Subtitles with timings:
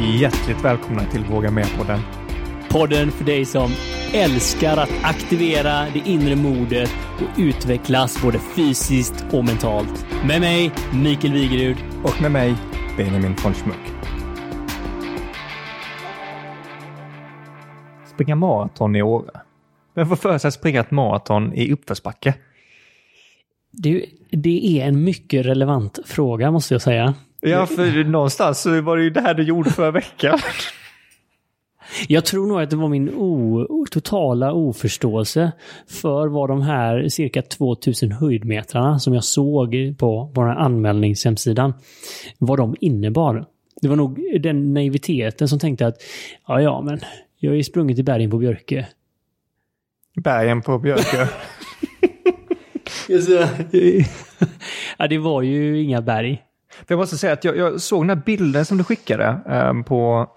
[0.00, 2.00] Hjärtligt välkomna till Våga Med-podden.
[2.70, 3.70] Podden för dig som
[4.14, 10.06] älskar att aktivera det inre modet och utvecklas både fysiskt och mentalt.
[10.26, 11.76] Med mig, Mikael Wigerud.
[12.04, 12.54] Och med mig,
[12.96, 13.92] Benjamin von Schmuck.
[18.14, 19.40] Springa maraton i Åre.
[19.94, 22.34] Vem får för sig att springa ett maraton i uppförsbacke?
[23.70, 27.14] Det, det är en mycket relevant fråga måste jag säga.
[27.40, 30.38] Ja, för någonstans så var det ju det här du gjorde förra veckan.
[32.08, 35.52] Jag tror nog att det var min o, totala oförståelse
[35.86, 41.74] för vad de här cirka 2000 höjdmetrarna som jag såg på vår anmälningshemsidan,
[42.38, 43.46] vad de innebar.
[43.82, 45.96] Det var nog den naiviteten som tänkte att
[46.46, 47.00] ja, ja, men
[47.38, 48.86] jag har ju sprungit i bergen på Björke.
[50.16, 51.28] Bergen på Björke?
[54.98, 56.42] ja, det var ju inga berg.
[56.86, 59.78] För jag måste säga att jag, jag såg den här bilden som du skickade ehm,
[59.78, 60.28] eh, på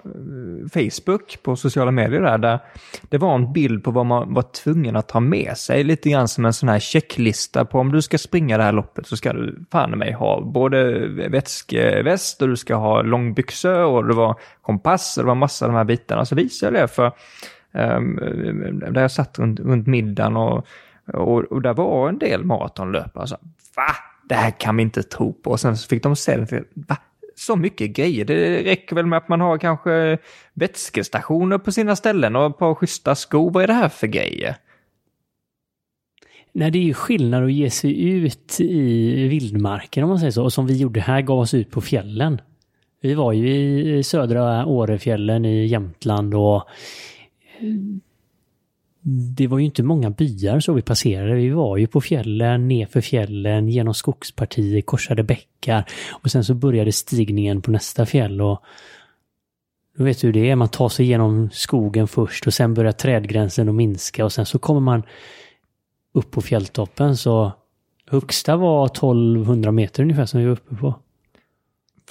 [0.74, 2.60] Facebook, på sociala medier där, där
[3.02, 5.84] det var en bild på vad man var tvungen att ha med sig.
[5.84, 9.08] Lite grann som en sån här checklista på om du ska springa det här loppet
[9.08, 14.14] så ska du fan mig ha både vätskeväst och du ska ha långbyxor och det
[14.14, 16.26] var kompass och det var massa av de här bitarna.
[16.26, 17.12] Så visade jag det för
[17.72, 18.16] um,
[18.94, 20.68] där jag satt runt, runt middagen och,
[21.14, 23.22] och, och där var en del maratonlöpare.
[23.22, 23.38] Alltså,
[23.76, 24.11] Va?
[24.30, 25.50] Det här kan vi inte tro på.
[25.50, 26.64] Och sen så fick de se det.
[26.74, 26.98] Va?
[27.36, 28.26] Så mycket grejer.
[28.26, 30.18] Det räcker väl med att man har kanske
[30.54, 33.52] vätskestationer på sina ställen och ett par schyssta skor.
[33.52, 34.56] Vad är det här för grejer?
[36.54, 40.44] Nej, det är ju skillnad att ge sig ut i vildmarken om man säger så.
[40.44, 42.42] Och som vi gjorde här, gav oss ut på fjällen.
[43.02, 43.50] Vi var ju
[43.98, 46.64] i södra Årefjällen i Jämtland och
[49.04, 51.34] det var ju inte många byar så vi passerade.
[51.34, 56.92] Vi var ju på fjällen, nerför fjällen, genom skogspartier, korsade bäckar och sen så började
[56.92, 58.64] stigningen på nästa fjäll och
[59.98, 62.92] då vet du hur det är, man tar sig igenom skogen först och sen börjar
[62.92, 65.04] trädgränsen att minska och sen så kommer man
[66.14, 67.52] upp på fjälltoppen så
[68.06, 70.96] högsta var 1200 meter ungefär som vi var uppe på.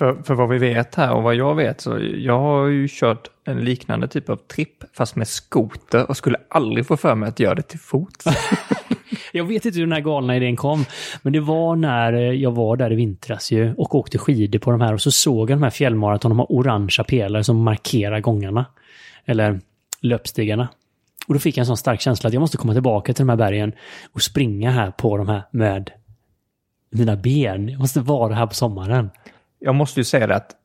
[0.00, 3.28] För, för vad vi vet här och vad jag vet så jag har ju kört
[3.44, 7.40] en liknande typ av tripp fast med skoter och skulle aldrig få för mig att
[7.40, 8.24] göra det till fots.
[9.32, 10.84] jag vet inte hur den här galna idén kom,
[11.22, 14.70] men det var när eh, jag var där i vintras ju och åkte skidor på
[14.70, 18.20] de här och så såg jag de här fjällmaraton, de har orangea pelare som markerar
[18.20, 18.64] gångarna.
[19.24, 19.60] Eller
[20.00, 20.68] löpstigarna.
[21.26, 23.28] Och då fick jag en sån stark känsla att jag måste komma tillbaka till de
[23.28, 23.72] här bergen
[24.12, 25.90] och springa här på de här med
[26.90, 27.68] mina ben.
[27.68, 29.10] Jag måste vara här på sommaren
[29.60, 30.56] jag måste ju säga det att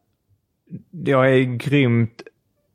[0.91, 2.21] jag är grymt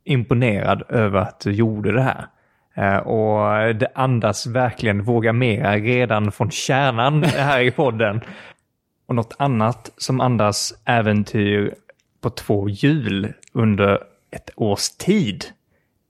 [0.03, 2.27] imponerad över att du gjorde det här.
[2.75, 8.21] Eh, och det andas verkligen våga mera redan från kärnan här i podden.
[9.05, 11.75] Och något annat som andas äventyr
[12.21, 13.99] på två hjul under
[14.31, 15.45] ett års tid.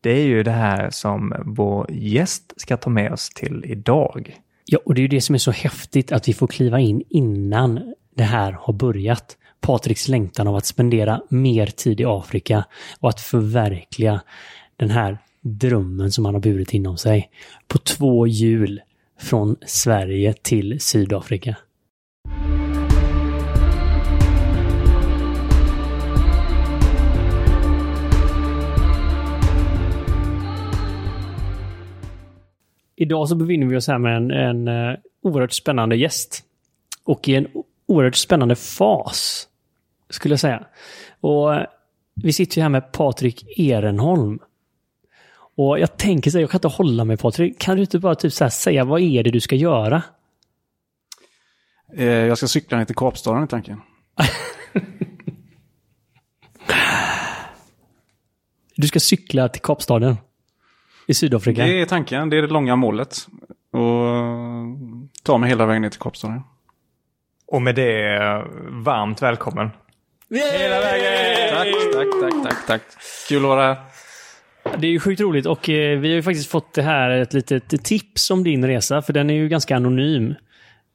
[0.01, 4.37] Det är ju det här som vår gäst ska ta med oss till idag.
[4.65, 7.03] Ja, och det är ju det som är så häftigt att vi får kliva in
[7.09, 9.37] innan det här har börjat.
[9.61, 12.65] Patriks längtan av att spendera mer tid i Afrika
[12.99, 14.21] och att förverkliga
[14.77, 17.29] den här drömmen som han har burit inom sig.
[17.67, 18.81] På två hjul
[19.19, 21.55] från Sverige till Sydafrika.
[32.95, 36.43] Idag så befinner vi oss här med en, en eh, oerhört spännande gäst.
[37.03, 37.47] Och i en
[37.87, 39.47] oerhört spännande fas
[40.11, 40.63] skulle jag säga.
[41.21, 41.51] Och
[42.15, 44.39] vi sitter ju här med Patrik Ehrenholm.
[45.57, 47.59] Och jag tänker så här, jag kan inte hålla mig Patrik.
[47.59, 50.03] Kan du inte bara typ så säga vad är det du ska göra?
[51.97, 53.81] Eh, jag ska cykla ner till Kapstaden i tanken.
[58.75, 60.17] du ska cykla till Kapstaden?
[61.07, 61.63] I Sydafrika?
[61.63, 63.27] Det är tanken, det är det långa målet.
[63.71, 64.07] Och
[65.23, 66.41] ta mig hela vägen ner till Kapstaden.
[67.47, 68.19] Och med det,
[68.69, 69.69] varmt välkommen.
[70.33, 71.49] Hela vägen!
[71.49, 72.81] Tack, tack, tack, tack, tack.
[73.27, 73.77] Kul att vara här.
[74.77, 77.33] Det är ju sjukt roligt och eh, vi har ju faktiskt fått det här ett
[77.33, 80.35] litet tips om din resa, för den är ju ganska anonym.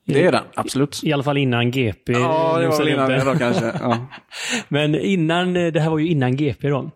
[0.06, 1.00] Det är den, absolut.
[1.04, 2.12] I alla fall innan GP.
[2.12, 3.72] Ja, det var väl innan det då kanske.
[3.80, 4.06] Ja.
[4.68, 6.90] Men innan, eh, det här var ju innan GP då.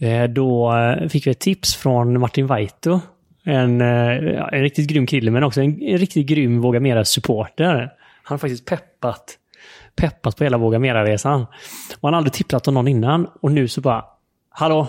[0.00, 0.74] Eh, då
[1.10, 3.00] fick vi ett tips från Martin Vaito.
[3.44, 7.90] En, en riktigt grym kille, men också en, en riktigt grym Våga Mera-supporter.
[8.22, 9.38] Han har faktiskt peppat
[9.96, 11.40] peppat på hela Våga Mera-resan.
[11.94, 13.26] Och han har aldrig tipsat om någon innan.
[13.40, 14.04] Och nu så bara,
[14.48, 14.88] hallå,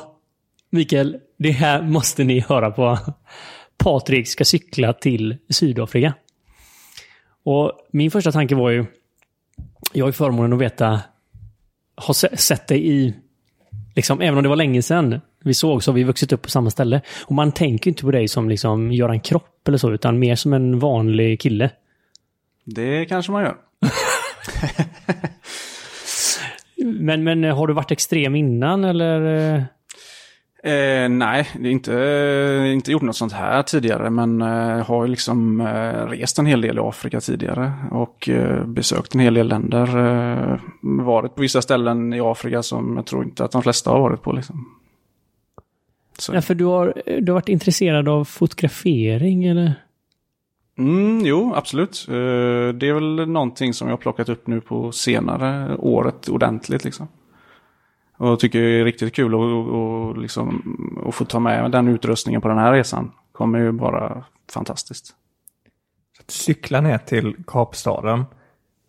[0.69, 2.97] Mikael, det här måste ni höra på.
[3.77, 6.13] Patrik ska cykla till Sydafrika.
[7.43, 8.85] Och min första tanke var ju,
[9.93, 11.01] jag har ju förmånen att veta,
[11.95, 13.13] har sett dig i
[13.97, 16.49] Liksom, även om det var länge sedan vi såg så har vi vuxit upp på
[16.49, 17.01] samma ställe.
[17.25, 20.53] Och man tänker inte på dig som liksom Göran Kropp eller så, utan mer som
[20.53, 21.69] en vanlig kille.
[22.65, 23.55] Det kanske man gör.
[26.79, 29.67] Men, men har du varit extrem innan eller?
[30.63, 35.61] Eh, nej, inte, eh, inte gjort något sånt här tidigare, men eh, har ju liksom
[35.61, 39.97] eh, rest en hel del i Afrika tidigare och eh, besökt en hel del länder.
[39.97, 43.99] Eh, varit på vissa ställen i Afrika som jag tror inte att de flesta har
[43.99, 44.31] varit på.
[44.31, 44.65] Liksom.
[46.17, 46.35] Så.
[46.35, 49.73] Ja, för du har, du har varit intresserad av fotografering eller?
[50.77, 52.05] Mm, jo, absolut.
[52.09, 52.13] Eh,
[52.73, 56.83] det är väl någonting som jag har plockat upp nu på senare året ordentligt.
[56.83, 57.07] Liksom.
[58.17, 59.39] Och tycker det är riktigt kul att,
[59.73, 60.77] och, liksom,
[61.07, 63.11] att få ta med den utrustningen på den här resan.
[63.31, 65.15] kommer ju bara fantastiskt.
[66.27, 68.25] Cykla ner till Kapstaden,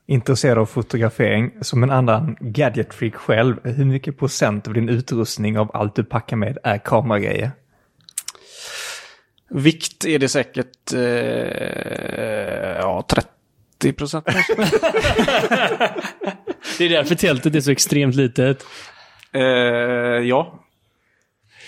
[0.07, 5.71] intresserad av fotografering, som en annan gadget-freak själv, hur mycket procent av din utrustning av
[5.75, 7.51] allt du packar med är kameragrejer?
[9.51, 11.01] Vikt är det säkert eh,
[12.81, 14.25] ja, 30 procent
[16.79, 18.65] Det är därför tältet är så extremt litet.
[19.33, 20.65] Eh, ja.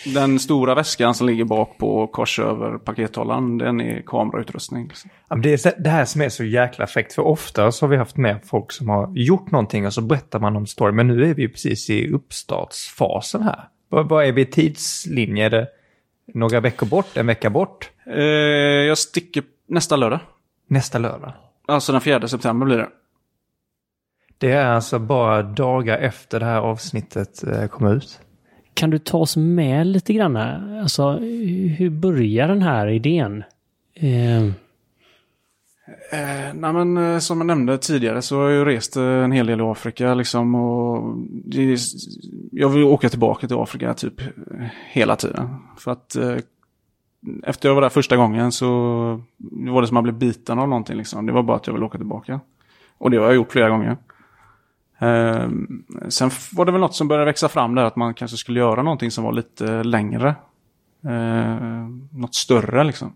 [0.05, 4.91] Den stora väskan som ligger bak på kors över pakethållaren, den är kamerautrustning.
[5.29, 7.97] Ja, Det är det här som är så jäkla fräckt, för ofta så har vi
[7.97, 11.31] haft med folk som har gjort någonting och så berättar man om story, men nu
[11.31, 13.69] är vi precis i uppstartsfasen här.
[13.88, 15.67] Vad, vad är vi i tidslinje?
[16.35, 17.91] Några veckor bort, en vecka bort?
[18.06, 18.23] Eh,
[18.88, 20.21] jag sticker nästa lördag.
[20.67, 21.32] Nästa lördag.
[21.69, 22.88] Alltså den 4 september blir det.
[24.38, 28.21] Det är alltså bara dagar efter det här avsnittet eh, kom ut.
[28.75, 30.37] Kan du ta oss med lite grann?
[30.37, 31.12] Alltså,
[31.79, 33.44] hur börjar den här idén?
[33.94, 34.50] Eh,
[36.12, 39.32] Eh, nej men eh, som jag nämnde tidigare så har jag ju rest eh, en
[39.32, 41.78] hel del i Afrika liksom och det,
[42.52, 44.26] jag vill åka tillbaka till Afrika typ eh,
[44.92, 45.48] hela tiden.
[45.78, 46.37] För att eh,
[47.42, 48.66] efter jag var där första gången så
[49.38, 51.26] var det som att jag blev biten av någonting liksom.
[51.26, 52.40] Det var bara att jag ville åka tillbaka.
[52.98, 53.96] Och det har jag gjort flera gånger.
[54.98, 55.48] Eh,
[56.08, 58.82] sen var det väl något som började växa fram där att man kanske skulle göra
[58.82, 60.34] någonting som var lite längre.
[61.04, 63.12] Eh, något större liksom.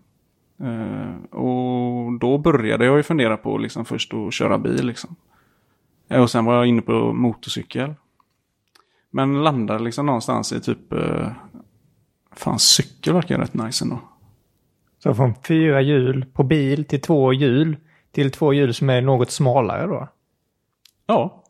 [0.59, 5.15] Eh, och då började jag ju fundera på liksom först att köra bil liksom.
[6.09, 7.93] Eh, Och sen var jag inne på motorcykel.
[9.11, 10.93] Men landade liksom någonstans i typ...
[10.93, 11.31] Eh,
[12.35, 13.99] fan, cykel verkar rätt nice ändå.
[15.03, 17.77] Så från fyra hjul på bil till två hjul
[18.11, 20.07] till två hjul som är något smalare då.
[21.07, 21.43] Ja,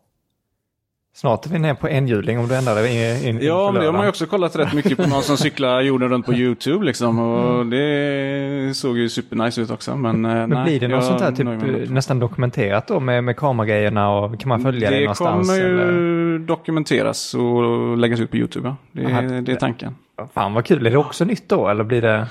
[1.18, 2.90] Snart är vi ner på enhjuling om du ändrar det
[3.24, 5.38] in, in, ja men det har man ju också kollat rätt mycket på någon som
[5.38, 7.20] cyklar jorden runt på YouTube liksom.
[7.20, 9.96] Och det såg ju supernice ut också.
[9.96, 11.90] Men, eh, Men nej, blir det något sånt här typ eh, det.
[11.94, 15.48] nästan dokumenterat då med, med kameragrejerna och kan man följa det, Det någonstans?
[15.50, 16.40] kommer ju Eller?
[16.40, 18.68] dokumenteras och läggas ut på YouTube.
[18.68, 18.76] Ja.
[18.92, 19.22] Det, Aha.
[19.22, 19.96] är- det är tanken.
[20.34, 22.28] Fan vad kul, är det också nytt då eller blir det?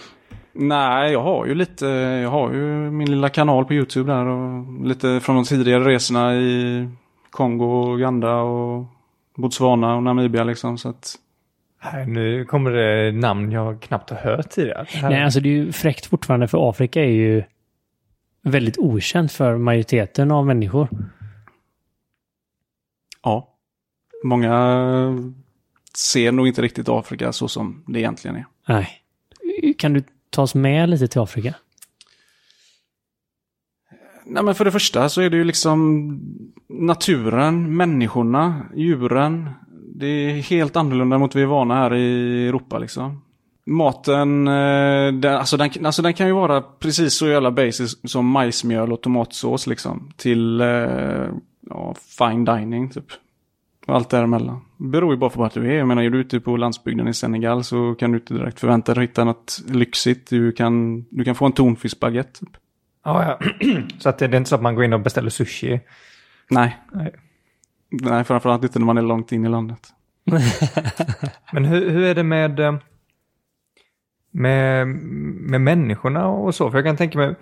[0.53, 1.87] Nej, jag har ju lite,
[2.23, 6.35] jag har ju min lilla kanal på YouTube där och lite från de tidigare resorna
[6.35, 6.89] i
[7.35, 8.87] Kongo, Uganda och
[9.37, 10.79] Botswana och Namibia liksom.
[10.79, 11.15] Så att,
[11.93, 14.87] Nej, nu kommer det namn jag knappt har hört tidigare.
[14.93, 17.43] Det här- nej, alltså det är ju fräckt fortfarande för Afrika är ju
[18.43, 20.89] väldigt okänt för majoriteten av människor.
[23.23, 23.49] ja,
[24.25, 24.55] många
[25.99, 28.44] ser nog inte riktigt Afrika så som det egentligen är.
[28.69, 28.89] Nej.
[29.79, 31.55] Kan du ta oss med lite till Afrika?
[34.27, 36.21] Nej men för det första så är det ju liksom
[36.69, 39.51] naturen, människorna, djuren.
[39.95, 43.23] Det är helt annorlunda mot vi är vana här i Europa liksom.
[43.67, 48.27] Maten, eh, den, alltså, den, alltså den kan ju vara precis så jävla basic som
[48.27, 50.11] majsmjöl och tomatsås liksom.
[50.17, 51.29] Till eh,
[51.71, 53.07] ja, fine dining typ.
[53.87, 54.61] Och allt däremellan.
[54.77, 55.79] Det beror ju bara på vart du är.
[55.79, 58.95] Jag menar, är du ute på landsbygden i Senegal så kan du inte direkt förvänta
[58.95, 60.31] dig att hitta något lyxigt.
[60.31, 62.41] Du kan, du kan få en tonfiskbaguette.
[62.41, 62.57] Typ.
[63.05, 63.49] Ja, ja.
[63.99, 65.81] så att det, det är inte så att man går in och beställer sushi.
[66.51, 66.79] Nej.
[66.93, 67.15] Nej.
[68.03, 69.89] Nej, framförallt inte när man är långt in i landet.
[71.53, 72.75] Men hur, hur är det med, eh,
[74.31, 76.70] med, med människorna och så?
[76.70, 77.34] För jag kan tänka mig,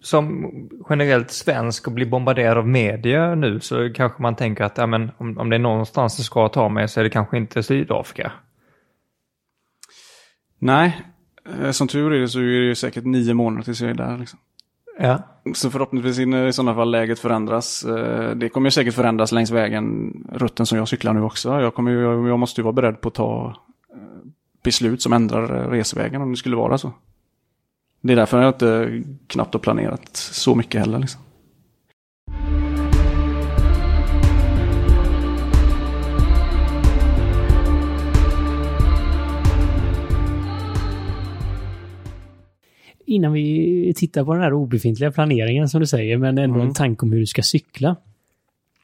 [0.00, 0.52] som
[0.88, 5.10] generellt svensk och blir bombarderad av media nu så kanske man tänker att ja, men,
[5.18, 8.32] om, om det är någonstans det ska ta mig så är det kanske inte Sydafrika.
[10.58, 11.02] Nej,
[11.62, 14.18] eh, som tur är så är det säkert nio månader tills jag är där.
[14.18, 14.38] Liksom.
[15.00, 15.22] Ja.
[15.54, 17.84] Så förhoppningsvis hinner i sådana fall läget förändras.
[17.84, 21.60] Eh, det kommer säkert förändras längs vägen, rutten som jag cyklar nu också.
[21.60, 21.90] Jag, kommer
[22.28, 23.54] jag måste ju vara beredd på att ta
[23.94, 24.28] eh,
[24.62, 26.92] beslut som ändrar eh, resvägen om det skulle vara så.
[28.00, 30.98] Det är därför jag inte knappt har planerat så mycket heller.
[30.98, 31.20] Liksom.
[43.08, 46.68] Innan vi tittar på den här obefintliga planeringen som du säger, men ändå Mm.
[46.68, 47.96] en tanke om hur du ska cykla.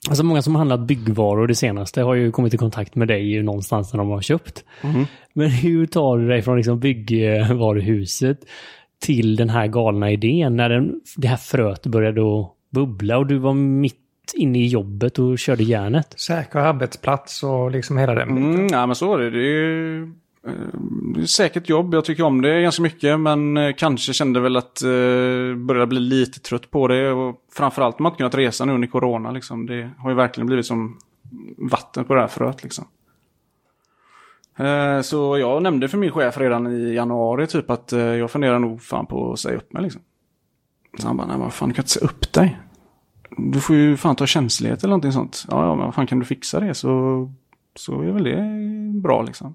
[0.08, 3.30] Alltså många som har handlat byggvaror det senaste har ju kommit i kontakt med dig
[3.30, 4.64] ju någonstans när de har köpt.
[4.82, 5.06] Mhm.
[5.32, 8.38] Men hur tar du dig från liksom byggvaruhuset
[9.00, 13.38] till den här galna idén när den, det här fröet började att bubbla och du
[13.38, 13.94] var mitt
[14.34, 16.14] inne i jobbet och körde järnet?
[16.20, 18.54] Säker arbetsplats och liksom hela den biten.
[18.54, 19.30] Mm, ja, men så var det.
[19.30, 20.12] Det är, ju,
[20.46, 21.94] Eh, säkert jobb.
[21.94, 23.20] Jag tycker om det ganska mycket.
[23.20, 24.88] Men eh, kanske kände väl att eh,
[25.56, 27.10] började bli lite trött på det.
[27.12, 29.30] Och framförallt man inte kunnat resa nu under corona.
[29.30, 29.66] Liksom.
[29.66, 30.98] Det har ju verkligen blivit som
[31.56, 32.62] vatten på det här fröet.
[32.62, 32.84] Liksom.
[34.58, 38.58] Eh, så jag nämnde för min chef redan i januari typ att eh, jag funderar
[38.58, 39.82] nog fan på att säga upp mig.
[39.82, 40.02] Liksom.
[40.98, 42.58] Så han bara, nej vad fan du kan inte säga upp dig.
[43.36, 45.44] Du får ju fan ta känslighet eller någonting sånt.
[45.50, 47.32] Ja, ja men vad fan kan du fixa det så,
[47.74, 49.54] så är väl det bra liksom.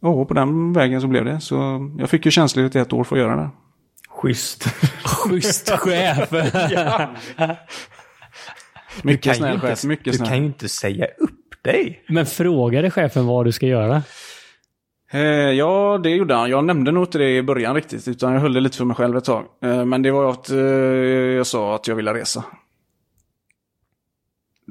[0.00, 1.40] Och på den vägen så blev det.
[1.40, 3.50] Så jag fick ju känslighet i ett år för att göra det.
[4.08, 4.64] Schysst.
[5.04, 6.30] Schysst chef!
[9.02, 10.28] Mycket snäll chef, mycket Du snäll.
[10.28, 12.04] kan ju inte säga upp dig.
[12.08, 14.02] Men frågade chefen vad du ska göra?
[15.12, 16.50] Eh, ja, det gjorde han.
[16.50, 18.96] Jag nämnde nog inte det i början riktigt, utan jag höll det lite för mig
[18.96, 19.44] själv ett tag.
[19.62, 22.44] Eh, men det var att eh, jag sa att jag ville resa.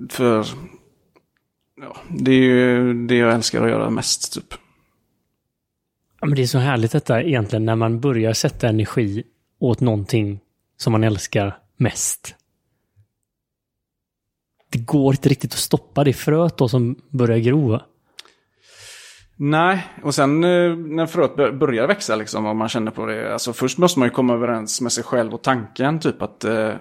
[0.10, 0.46] För
[1.82, 4.54] ja, det är ju det jag älskar att göra mest, typ.
[6.22, 9.24] Ja, men det är så härligt detta egentligen när man börjar sätta energi
[9.60, 10.40] åt någonting
[10.78, 12.36] som man älskar mest.
[14.70, 17.80] Det går inte riktigt att stoppa det fröet då som börjar gro.
[19.36, 23.34] Nej, och sen eh, när fröet börjar växa liksom, och man känner på det.
[23.34, 26.74] Alltså först måste man ju komma överens med sig själv och tanken, typ att eh,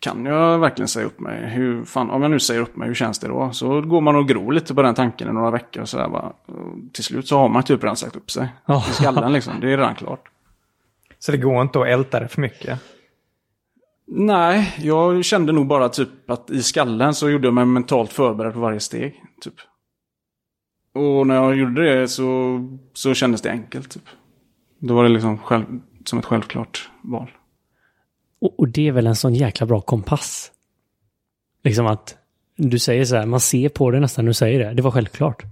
[0.00, 1.50] kan jag verkligen säga upp mig?
[1.50, 3.50] Hur fan, om jag nu säger upp mig, hur känns det då?
[3.52, 6.32] Så går man och gror lite på den tanken i några veckor bara.
[6.46, 8.48] Och till slut så har man typ redan sagt upp sig.
[8.66, 8.84] Ja.
[8.90, 10.28] I skallen liksom, det är redan klart.
[11.18, 12.80] Så det går inte att älta det för mycket.
[14.06, 18.52] Nej, jag kände nog bara typ att i skallen så gjorde jag mig mentalt förberedd
[18.52, 19.22] på varje steg.
[19.40, 19.54] Typ.
[20.94, 22.60] Och när jag gjorde det så,
[22.94, 23.90] så kändes det enkelt.
[23.90, 24.02] Typ.
[24.78, 25.64] Då var det liksom själv,
[26.04, 27.30] som ett självklart val.
[28.40, 30.52] Och, och det är väl en sån jäkla bra kompass.
[31.64, 32.16] Liksom att
[32.56, 34.74] du säger så här, man ser på det nästan när du säger det.
[34.74, 35.42] Det var självklart.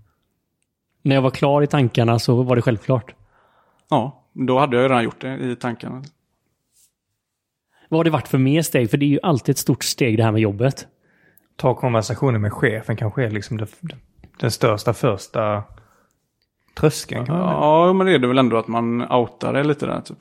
[1.03, 3.15] När jag var klar i tankarna så var det självklart.
[3.91, 6.03] Ja, då hade jag ju redan gjort det i tankarna.
[7.89, 8.91] Vad har det varit för mer steg?
[8.91, 10.87] För det är ju alltid ett stort steg det här med jobbet.
[11.57, 13.67] Ta konversationen med chefen kanske är liksom det,
[14.41, 15.63] den största första
[16.75, 17.27] tröskeln.
[17.27, 17.39] Säga.
[17.39, 20.19] Ja, men det är det väl ändå att man outar det lite där typ.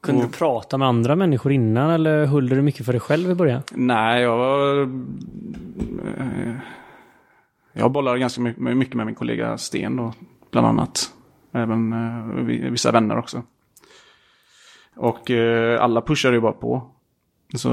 [0.00, 3.30] Kunde Och- du prata med andra människor innan eller höll du mycket för dig själv
[3.30, 3.62] i början?
[3.74, 4.82] Nej, jag var...
[6.18, 6.54] eh,
[7.72, 10.12] Jag bollar ganska mycket med min kollega Sten då,
[10.50, 11.10] bland annat.
[11.52, 13.42] Även eh, vi- vissa vänner också.
[14.96, 16.82] Och eh, alla pushar ju bara på.
[17.54, 17.68] Så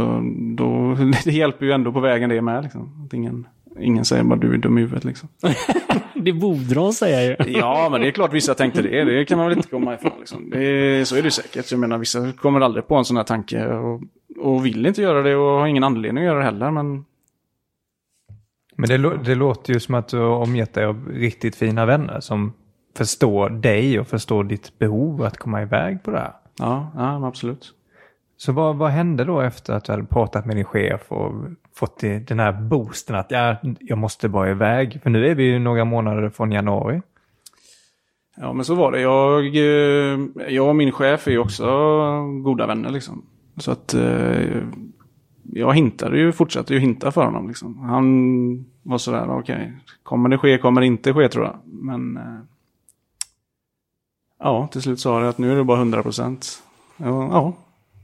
[0.58, 3.05] då, det hjälper ju ändå på vägen det med liksom.
[3.05, 3.48] Att ingen,
[3.79, 5.29] ingen säger bara du är dum i huvudet liksom.
[6.15, 7.36] Det borde de säga ju.
[7.60, 9.03] Ja, men det är klart vissa tänkte det.
[9.03, 10.12] Det kan man väl inte komma ifrån.
[10.20, 10.50] Liksom.
[10.50, 11.72] Det, så är det säkert.
[11.72, 14.01] Jag menar, vissa kommer aldrig på en sån här tanke och,
[14.39, 16.72] och vill inte göra det och har ingen anledning att göra det heller.
[16.72, 17.05] Men
[18.75, 22.20] Men det, det låter ju som att du har omgett dig av riktigt fina vänner
[22.20, 22.53] som
[22.98, 26.34] förstår dig och förstår ditt behov att komma iväg på det här.
[26.60, 27.74] ja, ja absolut.
[28.38, 31.34] Så vad, vad hände då efter att du hade pratat med din chef och
[31.75, 35.00] fått den här boosten att ja, jag måste bara iväg?
[35.03, 37.01] För nu är vi ju några månader från januari.
[38.38, 39.01] Ja, men så var det.
[39.01, 40.20] Jag, eh,
[40.53, 41.65] jag och min chef är ju också
[42.44, 43.25] goda vänner liksom.
[43.58, 44.63] Så att eh,
[45.44, 47.79] jag hintade ju, fortsatte ju hinta för honom liksom.
[47.79, 51.55] Han var sådär, okej, kommer det ske, kommer det inte ske tror jag.
[51.65, 52.39] Men eh,
[54.39, 56.63] ja, till slut sa det att nu är det bara 100 procent.
[56.98, 57.53] Ja, ja,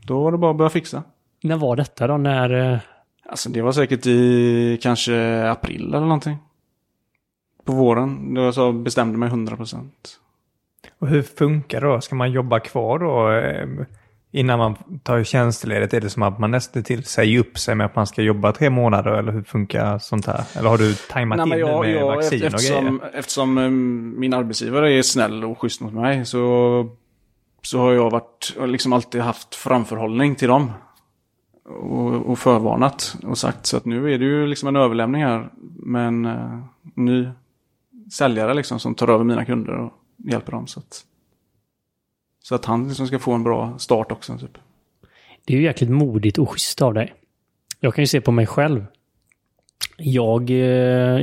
[0.08, 1.04] då var det bara att börja fixa.
[1.44, 2.18] När var detta då?
[2.18, 2.82] När...
[3.32, 6.38] Alltså det var säkert i kanske april eller någonting.
[7.66, 10.20] På våren, då jag så bestämde mig 100 procent.
[11.00, 12.02] Och hur funkar det då?
[12.02, 13.86] Ska man jobba kvar då eh,
[14.32, 15.94] innan man tar tjänstledigt?
[15.94, 18.52] Är det som att man nästan till säger upp sig med att man ska jobba
[18.52, 19.12] tre månader?
[19.12, 20.44] Eller hur funkar sånt här?
[20.56, 23.20] Eller har du tajmat Nej, in jag, med jag, vaccin och eftersom, grejer?
[23.20, 23.70] eftersom eh,
[24.20, 26.90] min arbetsgivare är snäll och schysst mot mig så,
[27.62, 30.72] så har jag varit, och liksom alltid haft framförhållning till dem.
[31.64, 35.50] Och, och förvarnat och sagt så att nu är det ju liksom en överlämning här
[35.76, 36.60] med en eh,
[36.96, 37.28] ny
[38.12, 40.68] säljare liksom som tar över mina kunder och hjälper dem.
[40.68, 41.06] Så att,
[42.40, 44.38] så att han liksom ska få en bra start också.
[44.38, 44.58] Typ.
[45.46, 47.14] Det är ju jäkligt modigt och schysst av dig.
[47.80, 48.86] Jag kan ju se på mig själv.
[49.98, 50.58] Jag, eh,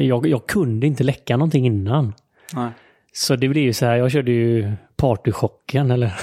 [0.02, 2.14] jag, jag kunde inte läcka någonting innan.
[2.54, 2.70] Nej.
[3.12, 6.14] Så det blir ju så här, jag körde ju partychocken eller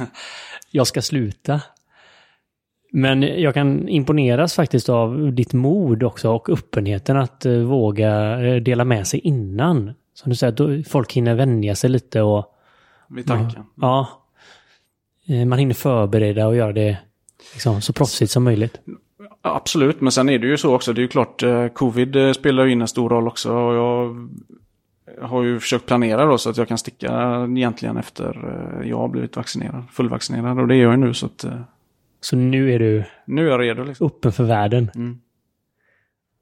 [0.70, 1.60] jag ska sluta.
[2.90, 8.56] Men jag kan imponeras faktiskt av ditt mod också och öppenheten att eh, våga eh,
[8.62, 9.92] dela med sig innan.
[10.14, 12.54] Som du säger, folk hinner vänja sig lite och
[13.08, 13.62] Vid tanken.
[13.74, 14.08] ja,
[15.28, 16.98] eh, man hinner förbereda och göra det
[17.52, 18.80] liksom, så proffsigt som möjligt.
[19.42, 20.92] Absolut, men sen är det ju så också.
[20.92, 21.42] Det är ju klart,
[21.74, 23.52] covid spelar ju in en stor roll också.
[23.52, 24.28] Och jag
[25.22, 27.08] har ju försökt planera då så att jag kan sticka
[27.56, 28.34] egentligen efter
[28.84, 30.58] jag har blivit vaccinerad, fullvaccinerad.
[30.58, 31.44] Och det är jag ju nu så att
[32.20, 34.06] Så nu är du nu är jag redo liksom.
[34.06, 34.90] öppen för världen.
[34.94, 35.20] Mm.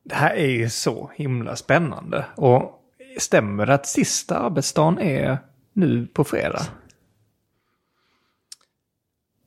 [0.04, 2.25] Det här är ju så himla spännande.
[2.37, 2.83] Och
[3.18, 5.38] stämmer det att sista arbetsdagen är
[5.73, 6.62] nu på fredag?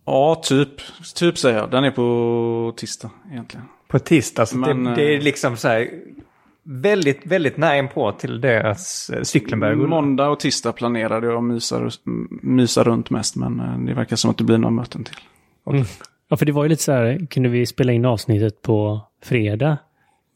[0.05, 0.69] Ja, typ.
[1.15, 1.71] Typ säger jag.
[1.71, 3.65] Den är på tisdag egentligen.
[3.87, 5.89] På tisdag, så Men, det, det är eh, liksom så här
[6.63, 9.87] väldigt, väldigt nära inpå till deras eh, rulla.
[9.87, 11.91] Måndag och tisdag planerade jag att mysa,
[12.41, 13.35] mysa runt mest.
[13.35, 15.17] Men eh, det verkar som att det blir några möten till.
[16.29, 19.77] Ja, för det var ju lite så här, kunde vi spela in avsnittet på fredag?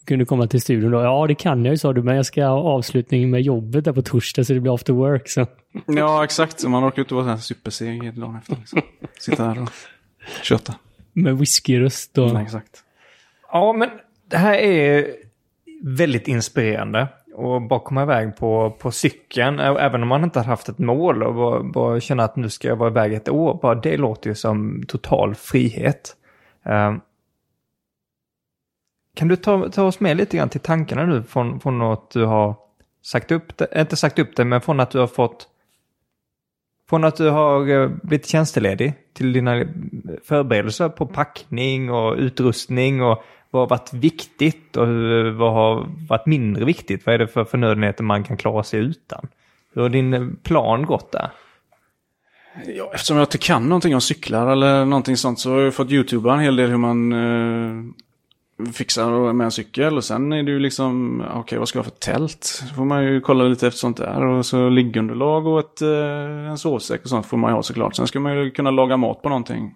[0.05, 1.01] Kunde du komma till studion då?
[1.01, 3.93] Ja, det kan jag ju, sa du, men jag ska ha avslutning med jobbet där
[3.93, 5.29] på torsdag, så det blir after work.
[5.29, 5.47] Så.
[5.85, 6.59] Ja, exakt.
[6.59, 8.55] Så Man orkar ju inte vara så här superseg dagen efter.
[8.55, 8.81] Liksom.
[9.19, 9.69] Sitta här och
[10.43, 10.75] köta.
[11.13, 12.33] Med whiskyröst och...
[12.33, 12.83] Nej, exakt.
[13.51, 13.89] Ja, men
[14.29, 15.07] det här är
[15.83, 17.07] väldigt inspirerande.
[17.33, 21.23] Och bara komma iväg på, på cykeln, även om man inte har haft ett mål
[21.23, 23.59] och bara, bara känna att nu ska jag vara iväg ett år.
[23.61, 26.15] Bara det låter ju som total frihet.
[26.65, 27.01] Um,
[29.15, 32.25] kan du ta, ta oss med lite grann till tankarna nu från, från att du
[32.25, 32.55] har
[33.01, 35.47] sagt upp det, inte sagt upp det, men från att du har fått
[36.89, 39.65] från att du har eh, blivit tjänsteledig till dina
[40.23, 43.23] förberedelser på packning och utrustning och
[43.53, 44.87] vad har varit viktigt och
[45.35, 47.05] vad har varit mindre viktigt?
[47.05, 49.27] Vad är det för förnödenheter man kan klara sig utan?
[49.73, 51.31] Hur har din plan gått där?
[52.65, 55.91] Ja, eftersom jag inte kan någonting om cyklar eller någonting sånt så har jag fått
[55.91, 59.97] youtuba en hel del hur man eh, fixar med en cykel.
[59.97, 62.43] Och sen är det ju liksom, okej vad ska jag ha för tält?
[62.43, 64.25] Så får man ju kolla lite efter sånt där.
[64.25, 67.95] Och så liggunderlag och ett, eh, en sovsäck och sånt får man ju ha såklart.
[67.95, 69.75] Sen ska man ju kunna laga mat på någonting.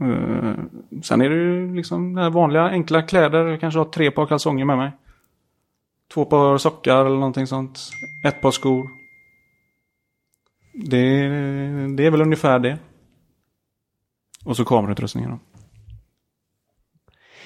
[0.00, 0.54] Eh,
[1.02, 3.46] sen är det ju liksom det vanliga enkla kläder.
[3.46, 4.90] Jag kanske har tre par kalsonger med mig.
[6.14, 7.78] Två par sockar eller någonting sånt.
[8.26, 8.88] Ett par skor.
[10.72, 11.28] Det,
[11.96, 12.78] det är väl ungefär det.
[14.44, 15.38] Och så kamerautrustningen då.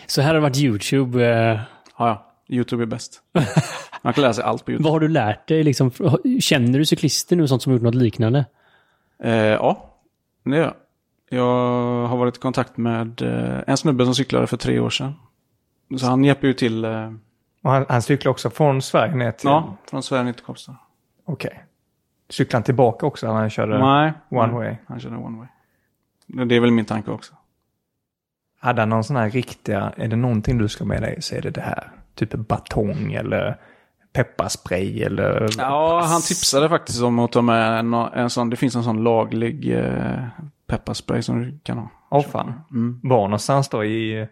[0.06, 1.26] Så här har det varit YouTube.
[1.26, 1.60] Eh,
[1.98, 2.26] Ja, ja.
[2.48, 3.22] YouTube är bäst.
[4.02, 4.84] Man kan lära sig allt på YouTube.
[4.84, 5.64] vad har du lärt dig?
[5.64, 5.90] Liksom,
[6.40, 8.44] känner du cyklister nu, sånt som gjort något liknande?
[9.22, 10.00] Eh, ja,
[10.44, 10.74] det gör jag.
[11.32, 15.14] Jag har varit i kontakt med eh, en snubbe som cyklade för tre år sedan.
[15.98, 17.12] Så han hjälper ju till, eh,
[17.62, 19.48] Och han, han cyklar också från Sverige ner till...
[19.48, 20.76] ja, från Sverige ner till Karlstad.
[21.24, 21.64] Okej.
[22.28, 24.76] Cyklar han tillbaka också han körde Nej, one nej, way?
[24.86, 25.46] han körde one way.
[26.26, 27.34] Det- Det är väl min tanke också.
[28.60, 31.40] Hade han någon sån här riktiga, är det någonting du ska med dig så är
[31.42, 31.90] det det här.
[32.14, 33.56] Typ batong eller
[34.12, 35.48] pepparspray eller...
[35.58, 39.02] Ja, han tipsade faktiskt om att ta med en, en sån, det finns en sån
[39.04, 40.24] laglig eh,
[40.70, 41.88] pepparspray som du kan ha.
[42.10, 42.52] Åh fan.
[42.70, 43.00] Mm.
[43.02, 44.26] Var någonstans då i,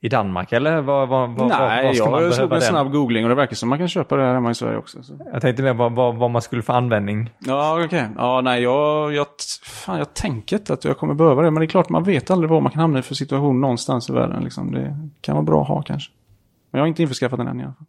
[0.00, 2.68] i Danmark eller var, var, var, Nej, var ska man jag slog behöva en den?
[2.68, 5.02] snabb googling och det verkar som man kan köpa det här hemma i Sverige också.
[5.02, 5.12] Så.
[5.32, 7.30] Jag tänkte mer vad, vad, vad man skulle få användning.
[7.38, 8.08] Ja, okej.
[8.16, 9.26] Ja, nej, jag, jag,
[9.64, 11.50] fan, jag tänker inte att jag kommer behöva det.
[11.50, 14.10] Men det är klart, man vet aldrig vad man kan hamna i för situation någonstans
[14.10, 14.44] i världen.
[14.44, 14.72] Liksom.
[14.72, 16.12] Det kan vara bra att ha kanske.
[16.70, 17.86] Men jag har inte införskaffat den än i alla fall.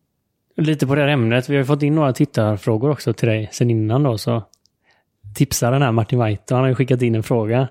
[0.56, 1.50] Lite på det här ämnet.
[1.50, 4.18] Vi har fått in några tittarfrågor också till dig sen innan då.
[4.18, 4.44] Så
[5.36, 6.56] tipsar den här Martin Waito.
[6.56, 7.68] Han har ju skickat in en fråga.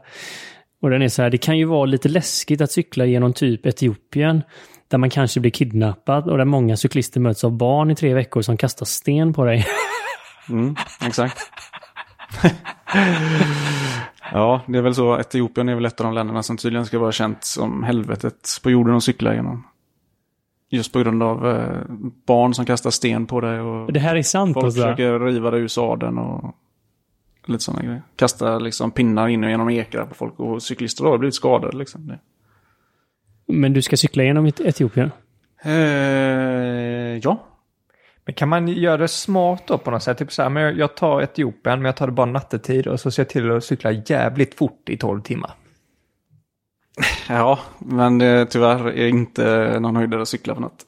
[0.82, 1.30] Och den är så här.
[1.30, 4.42] Det kan ju vara lite läskigt att cykla genom typ Etiopien.
[4.88, 8.42] Där man kanske blir kidnappad och där många cyklister möts av barn i tre veckor
[8.42, 9.66] som kastar sten på dig.
[10.50, 11.38] Mm, exakt.
[14.32, 15.18] ja, det är väl så.
[15.20, 18.70] Etiopien är väl ett av de länderna som tydligen ska vara känt som helvetet på
[18.70, 19.66] jorden att cykla genom.
[20.70, 21.80] Just på grund av eh,
[22.26, 24.80] barn som kastar sten på dig och Det här är sant folk alltså.
[24.82, 26.54] försöker riva dig ur sadeln och
[27.48, 28.02] lite sådana grejer.
[28.16, 32.06] Kasta liksom pinnar in och genom ekrar på folk och cyklister har blivit skadade liksom.
[32.06, 32.18] Det.
[33.52, 35.10] Men du ska cykla genom Et- Etiopien?
[35.62, 35.72] Eh,
[37.22, 37.44] ja.
[38.24, 40.18] Men kan man göra det smart då på något sätt?
[40.18, 43.10] Typ så här, men jag- tar Etiopien men jag tar det bara nattetid och så
[43.10, 45.50] ser jag till att cykla jävligt fort i 12 timmar.
[47.28, 50.84] Ja, men det tyvärr är inte någon höjdare att cykla för något.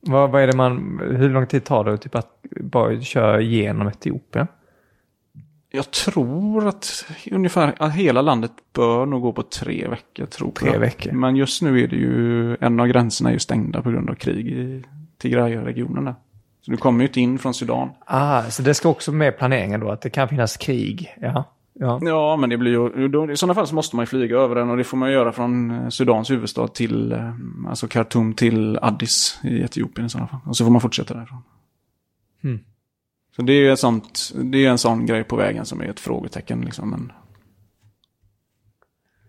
[0.00, 2.28] Vad, vad är det man, hur lång tid tar det typ att
[2.60, 4.46] bara köra igenom Etiopien?
[5.70, 10.26] Jag tror att ungefär att hela landet bör nog gå på tre veckor.
[10.26, 10.78] Tror Tre jag.
[10.78, 11.12] veckor.
[11.12, 14.14] Men just nu är det ju, en av gränserna är ju stängda på grund av
[14.14, 14.84] krig i
[15.18, 16.14] Tigray-regionen där.
[16.60, 17.88] Så du kommer ju inte in från Sudan.
[18.06, 21.14] Ah, så det ska också med planeringen då, att det kan finnas krig.
[21.20, 21.44] Ja.
[21.80, 22.00] Ja.
[22.02, 24.54] Ja, men det blir ju, då, i sådana fall så måste man ju flyga över
[24.54, 27.32] den och det får man göra från eh, Sudans huvudstad till, eh,
[27.68, 30.40] alltså Khartoum till Addis i Etiopien i sådana fall.
[30.46, 31.42] Och så får man fortsätta därifrån.
[32.44, 32.60] Mm.
[33.38, 35.84] Så det är ju ett sånt, det är en sån grej på vägen som är
[35.84, 36.90] ett frågetecken liksom.
[36.90, 37.12] Men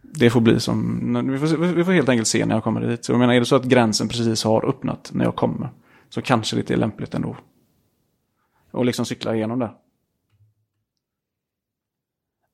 [0.02, 3.06] det får bli som, vi får, vi får helt enkelt se när jag kommer dit.
[3.06, 5.70] Så jag menar, är det så att gränsen precis har öppnat när jag kommer,
[6.10, 7.38] så kanske det är lämpligt ändå.
[8.72, 9.72] Och liksom cykla igenom det.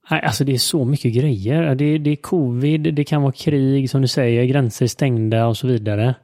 [0.09, 1.75] Nej, alltså det är så mycket grejer.
[1.75, 5.57] Det, det är covid, det kan vara krig, som du säger, gränser är stängda och
[5.57, 6.15] så vidare.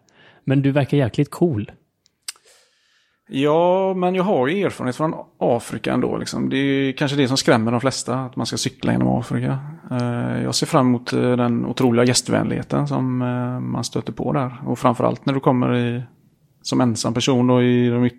[0.44, 1.72] Men du verkar jäkligt cool.
[3.34, 6.17] Ja, men jag har ju erfarenhet från Afrika ändå.
[6.17, 6.50] Liksom.
[6.50, 9.60] Det är kanske det som skrämmer de flesta, att man ska cykla genom Afrika.
[9.91, 14.62] Eh, jag ser fram emot eh, den otroliga gästvänligheten som eh, man stöter på där.
[14.65, 16.04] Och framförallt när du kommer i,
[16.62, 18.12] som ensam person då i,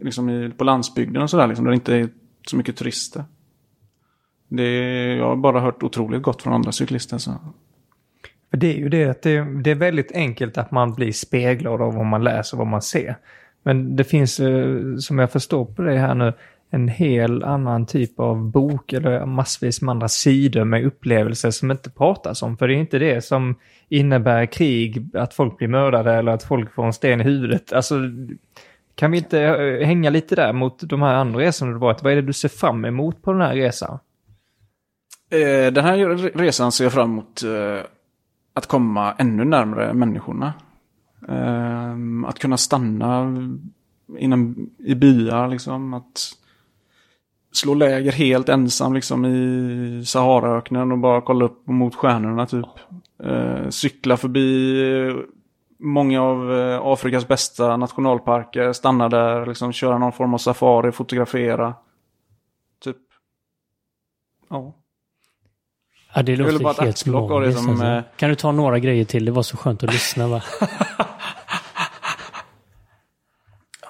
[0.00, 2.08] liksom i, på landsbygden och sådär, liksom, där det inte är
[2.46, 3.24] så mycket turister.
[4.48, 7.18] Det, jag har bara hört otroligt gott från andra cyklister.
[7.18, 7.34] Så.
[8.50, 11.94] Det är ju det att det, det är väldigt enkelt att man blir speglad av
[11.94, 13.16] vad man läser och vad man ser.
[13.66, 16.32] Men det finns, eh, som jag förstår på det här nu,
[16.70, 21.90] en hel annan typ av bok eller massvis med andra sidor med upplevelser som inte
[21.90, 22.56] pratas om.
[22.56, 23.54] För det är inte det som
[23.88, 27.72] innebär krig, att folk blir mördade eller att folk får en sten i huvudet.
[27.72, 27.94] Alltså,
[28.94, 32.02] kan vi inte eh, hänga lite där mot de här andra resorna du varit?
[32.02, 33.98] Vad är det du ser fram emot på den här resan?
[35.30, 35.96] Eh, den här
[36.38, 37.42] resan ser jag fram emot
[38.54, 40.52] att komma ännu närmare människorna.
[41.28, 41.94] Eh,
[42.28, 43.32] Att kunna stanna
[44.18, 45.94] inom, i byar, liksom.
[45.94, 46.32] Att
[47.52, 52.46] slå läger helt ensam liksom, i Saharaöknen och bara kolla upp mot stjärnorna.
[52.46, 52.66] typ.
[53.24, 55.14] Eh, Cykla förbi
[55.78, 61.74] många av eh, Afrikas bästa nationalparker, stanna där, liksom, köra någon form av safari, fotografera.
[62.84, 62.96] Typ.
[64.50, 64.74] Ja.
[66.14, 66.52] Ja, det låter
[66.84, 67.06] helt
[67.42, 67.58] magiskt.
[67.62, 67.84] som, Alltså.
[67.86, 69.24] eh, Kan du ta några grejer till?
[69.24, 70.42] Det var så skönt att lyssna va?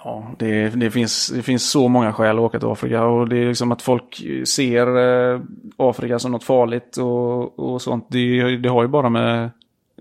[0.07, 3.39] Ja, det, det, finns, det finns så många skäl att åka till Afrika och det
[3.39, 5.41] är liksom att folk ser eh,
[5.77, 8.07] Afrika som något farligt och, och sånt.
[8.11, 9.51] Det, det har ju bara med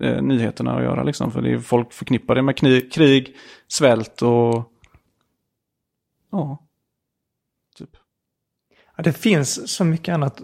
[0.00, 1.32] eh, nyheterna att göra liksom.
[1.32, 3.36] För det är, folk förknippar det med krig, krig
[3.68, 4.72] svält och...
[6.32, 6.58] Ja.
[7.78, 7.90] Typ.
[8.96, 10.42] Ja, det finns så mycket annat.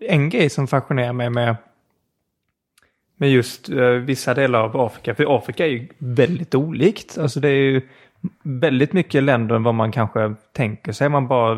[0.00, 1.56] En grej som fascinerar mig med,
[3.16, 7.18] med just eh, vissa delar av Afrika, för Afrika är ju väldigt olikt.
[7.18, 7.88] Alltså det är ju
[8.42, 11.08] väldigt mycket länder än vad man kanske tänker sig.
[11.08, 11.56] Man bara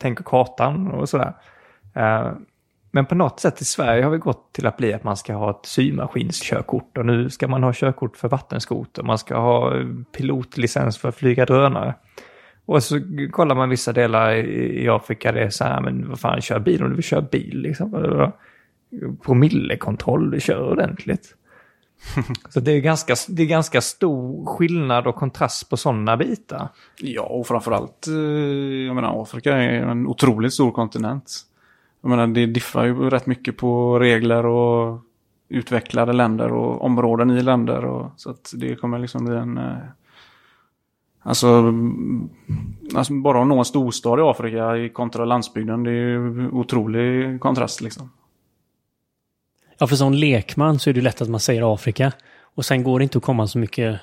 [0.00, 1.32] tänker kartan och sådär.
[1.94, 2.32] Eh,
[2.92, 5.34] men på något sätt i Sverige har vi gått till att bli att man ska
[5.34, 9.02] ha ett symaskinskörkort och nu ska man ha körkort för vattenskoter.
[9.02, 9.72] Man ska ha
[10.16, 11.94] pilotlicens för att flyga drönare.
[12.66, 16.40] Och så kollar man vissa delar i Afrika, det är så här, men vad fan,
[16.40, 18.32] kör bil om du vill köra bil liksom.
[19.24, 21.36] Promillekontroll, du kör ordentligt
[22.48, 26.68] så det är, ganska, det är ganska stor skillnad och kontrast på sådana bitar.
[26.98, 28.14] Ja, och framförallt, eh,
[28.86, 31.40] jag menar Afrika är en otroligt stor kontinent.
[32.02, 35.00] Jag menar det diffar ju rätt mycket på regler och
[35.48, 37.84] utvecklade länder och områden i länder.
[37.84, 39.58] Och, så att det kommer liksom bli en...
[39.58, 39.76] Eh,
[41.22, 42.28] alltså, mm,
[42.94, 47.80] alltså bara att nå en storstad i Afrika kontra landsbygden, det är ju otrolig kontrast
[47.80, 48.10] liksom.
[49.80, 52.12] Ja, för som lekman så är det lätt att man säger Afrika.
[52.54, 54.00] Och sen går det inte att komma så mycket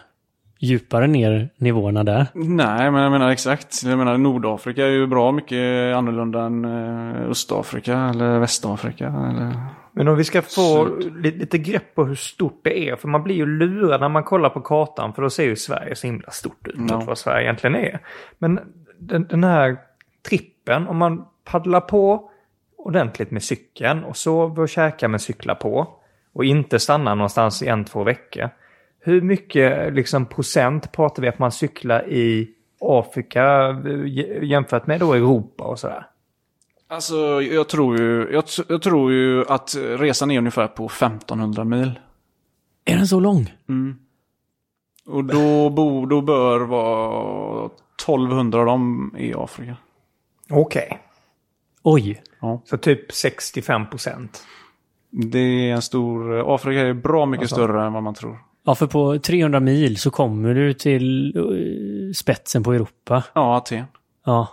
[0.59, 2.25] djupare ner nivåerna där.
[2.33, 3.83] Nej, men jag menar exakt.
[3.83, 9.05] Jag menar Nordafrika är ju bra mycket annorlunda än eh, Östafrika eller Västafrika.
[9.07, 9.53] Eller...
[9.91, 11.13] Men om vi ska få Absolut.
[11.23, 14.23] li- lite grepp på hur stort det är, för man blir ju lurad när man
[14.23, 17.03] kollar på kartan, för då ser ju Sverige så himla stort ut Ja.
[17.07, 17.99] vad Sverige egentligen är.
[18.37, 18.59] Men
[18.99, 19.77] den, den här
[20.29, 22.31] trippen, om man paddlar på
[22.88, 25.88] ordentligt med cykeln och sover och käkar med cyklar på
[26.34, 28.50] och inte stannar någonstans i en, två veckor.
[29.00, 32.50] Hur mycket liksom, procent pratar vi att man cyklar i
[32.82, 36.08] Afrika eh, jämfört med då Europa och sådär?
[36.88, 42.00] Alltså, jag tror, ju, jag, jag tror ju att resan är ungefär på 1500 mil.
[42.86, 43.54] Är den så lång?
[45.06, 49.78] Och då, bo, då bör vara 1200 av dem i Afrika.
[50.50, 51.07] Okej.
[51.89, 52.21] Oj.
[52.41, 52.62] Ja.
[52.65, 54.43] Så typ 65 procent.
[55.10, 56.39] Det är en stor...
[56.56, 57.56] Afrika är bra mycket Alltså.
[57.56, 58.39] större än vad man tror.
[58.65, 63.23] Ja, för på 300 mil så kommer du till eh, spetsen på Europa.
[63.34, 63.86] Ja, Aten.
[64.26, 64.47] Ja.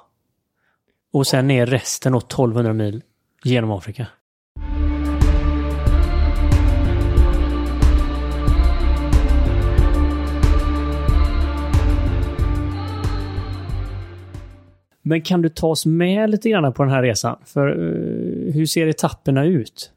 [1.13, 3.03] Och sen är resten då 1200 mil
[3.45, 4.07] genom Afrika.
[15.07, 17.37] Men kan du ta oss med lite grann på den här resan?
[17.45, 19.91] För eh, hur ser etapperna ut?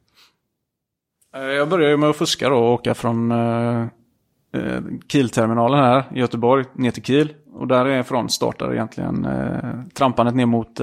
[1.36, 3.82] Eh, jag började med att fuska då och åka från eh,
[4.54, 7.34] eh, Kielterminalen här i Göteborg ner till Kiel.
[7.54, 9.28] Och därifrån startar egentligen
[9.94, 10.82] trampandet ner mot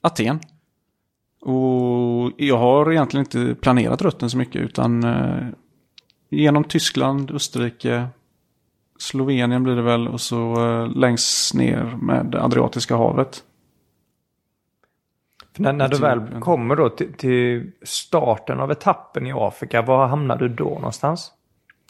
[0.00, 0.40] Aten.
[1.40, 5.04] Och jag har egentligen inte planerat rutten så mycket utan
[6.30, 8.08] genom Tyskland, Österrike,
[8.98, 13.42] Slovenien blir det väl och så uh, längst ner med Adriatiska havet.
[15.52, 20.06] För när, när du väl kommer då till, till starten av etappen i Afrika, var
[20.06, 21.32] hamnar du då någonstans?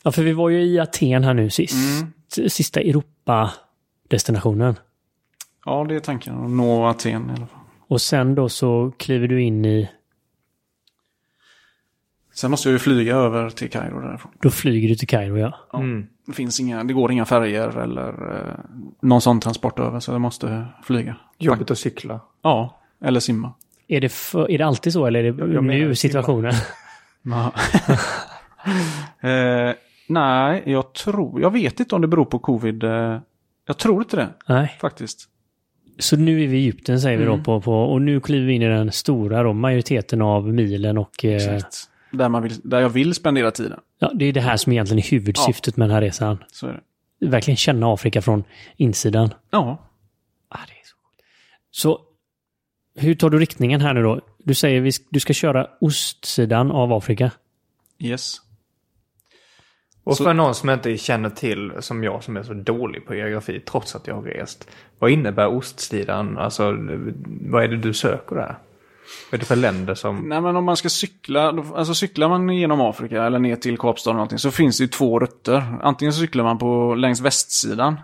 [0.02, 1.74] Ja, för vi var ju i Aten här nu sist.
[1.74, 2.12] Mm.
[2.50, 4.74] Sista Europa-destinationen.
[5.64, 6.44] Ja, det är tanken.
[6.44, 7.60] Att nå Aten i alla fall.
[7.88, 9.90] Och sen då så kliver du in i...
[12.34, 14.32] Sen måste jag ju flyga över till Kairo därifrån.
[14.40, 15.58] Då flyger du till Kairo, ja.
[15.72, 15.78] Ja.
[15.78, 16.06] Mm.
[16.26, 18.54] Det, finns inga, det går inga färger eller eh,
[19.02, 21.16] någon sån transport över så jag måste flyga.
[21.38, 22.20] Jobbigt att cykla.
[22.42, 23.52] Ja, eller simma.
[23.88, 26.52] Är det, för, är det alltid så eller är det Jag nu situationen?
[29.20, 29.74] eh,
[30.08, 32.84] nej, jag tror, jag vet inte om det beror på covid.
[32.84, 33.18] Eh,
[33.66, 34.76] jag tror inte det Nej.
[34.80, 35.28] faktiskt.
[35.98, 37.38] Så nu är vi i Egypten säger vi Mm.
[37.38, 40.98] då på, på och nu kliver vi in i den stora då, majoriteten av milen
[40.98, 41.76] och eh, Exakt.
[42.10, 43.80] Där, man vill, där jag vill spendera tiden.
[43.98, 46.44] ja, det är det här som egentligen är huvudsyftet med den här resan.
[46.52, 46.80] Så är
[47.20, 47.26] det.
[47.26, 48.44] Verkligen känna Afrika från
[48.76, 49.34] insidan.
[49.50, 49.82] Ja,
[50.48, 50.96] Ah, det är så,
[51.70, 52.00] så
[53.00, 54.20] hur tar du riktningen här nu då?
[54.38, 57.30] Du säger vi, du ska köra ostsidan av Afrika.
[57.98, 58.36] yes.
[60.04, 63.14] Och Så- för någon som inte känner till, som jag som är så dålig på
[63.14, 64.68] geografi, trots att jag har rest.
[64.98, 66.38] Vad innebär ostsidan?
[66.38, 66.72] Alltså,
[67.50, 68.58] vad är det du söker där?
[69.30, 70.28] Vad är det för länder som...
[70.28, 74.14] Nej men om man ska cykla, alltså cyklar man genom Afrika eller ner till Kapstaden
[74.14, 75.78] eller någonting så finns det ju två rutter.
[75.82, 78.00] Antingen så cyklar man på längs västsidan.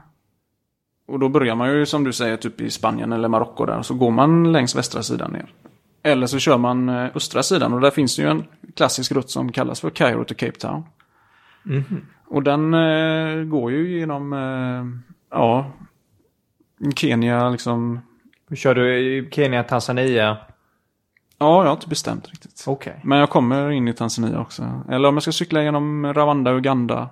[1.07, 3.83] Och då börjar man ju som du säger typ i Spanien eller Marocko där.
[3.83, 5.47] Så går man längs västra sidan ner.
[6.03, 8.45] Eller så kör man eh, östra sidan och där finns det ju en
[8.77, 10.85] klassisk rutt som kallas för Cairo to Cape Town.
[12.27, 15.73] Och den eh, går ju genom, eh, ja,
[16.97, 18.01] Kenya liksom.
[18.55, 20.37] Kör du i Kenya, Tanzania?
[21.42, 22.64] Ja, jag har inte bestämt riktigt.
[22.66, 23.00] Okej.
[23.02, 24.83] Men jag kommer in i Tanzania också.
[24.90, 27.09] Eller om jag ska cykla genom Rwanda och Uganda.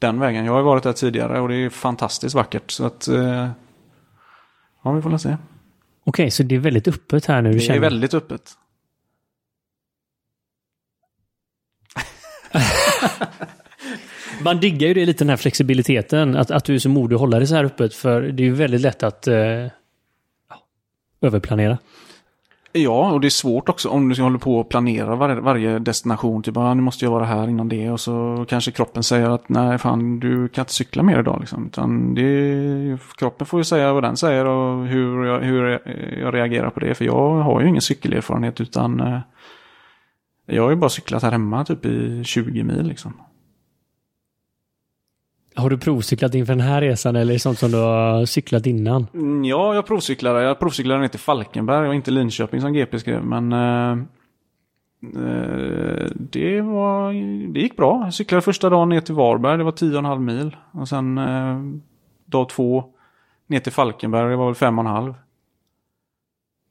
[0.00, 0.44] Den vägen.
[0.44, 2.70] Jag har varit där tidigare och det är fantastiskt vackert.
[2.70, 3.08] Så att...
[3.08, 3.48] Eh,
[4.82, 5.36] ja, vi får väl se.
[6.04, 7.50] Okej, så det är väldigt öppet här nu.
[7.50, 7.80] Det är känner.
[7.80, 8.52] väldigt öppet.
[14.42, 16.36] Man diggar ju det lite den här flexibiliteten.
[16.36, 17.94] Att, att du är så modig att hålla det så här öppet.
[17.94, 19.66] För det är ju väldigt lätt att eh,
[21.20, 21.78] överplanera.
[22.76, 26.42] Ja, och det är svårt också om du håller på att planera var, varje destination.
[26.42, 27.90] Typ, ah, nu måste jag vara här innan det.
[27.90, 31.40] Och så kanske kroppen säger att nej, fan, du kan inte cykla mer idag.
[31.40, 31.66] Liksom.
[31.66, 35.80] Utan det, kroppen får ju säga vad den säger och hur jag, hur
[36.22, 36.94] jag reagerar på det.
[36.94, 39.18] För jag har ju ingen cykelerfarenhet utan eh,
[40.46, 42.86] jag har ju bara cyklat här hemma typ i 20 mil.
[42.86, 43.12] Liksom.
[45.56, 48.66] Har du provcyklat inför den här resan eller är det sånt som du har cyklat
[48.66, 49.06] innan?
[49.14, 50.42] Mm, Ja, jag provcyklade.
[50.42, 53.24] Jag provcyklade ner till Falkenberg och inte Linköping som GP skrev.
[53.24, 53.90] Men eh,
[55.02, 57.12] eh, det, var,
[57.52, 58.00] det gick bra.
[58.04, 59.58] Jag cyklade första dagen ner till Varberg.
[59.58, 60.56] Det var 10,5 mil.
[60.72, 61.60] Och sen eh,
[62.26, 62.84] dag två
[63.46, 64.30] ner till Falkenberg.
[64.30, 65.14] Det var väl 5,5.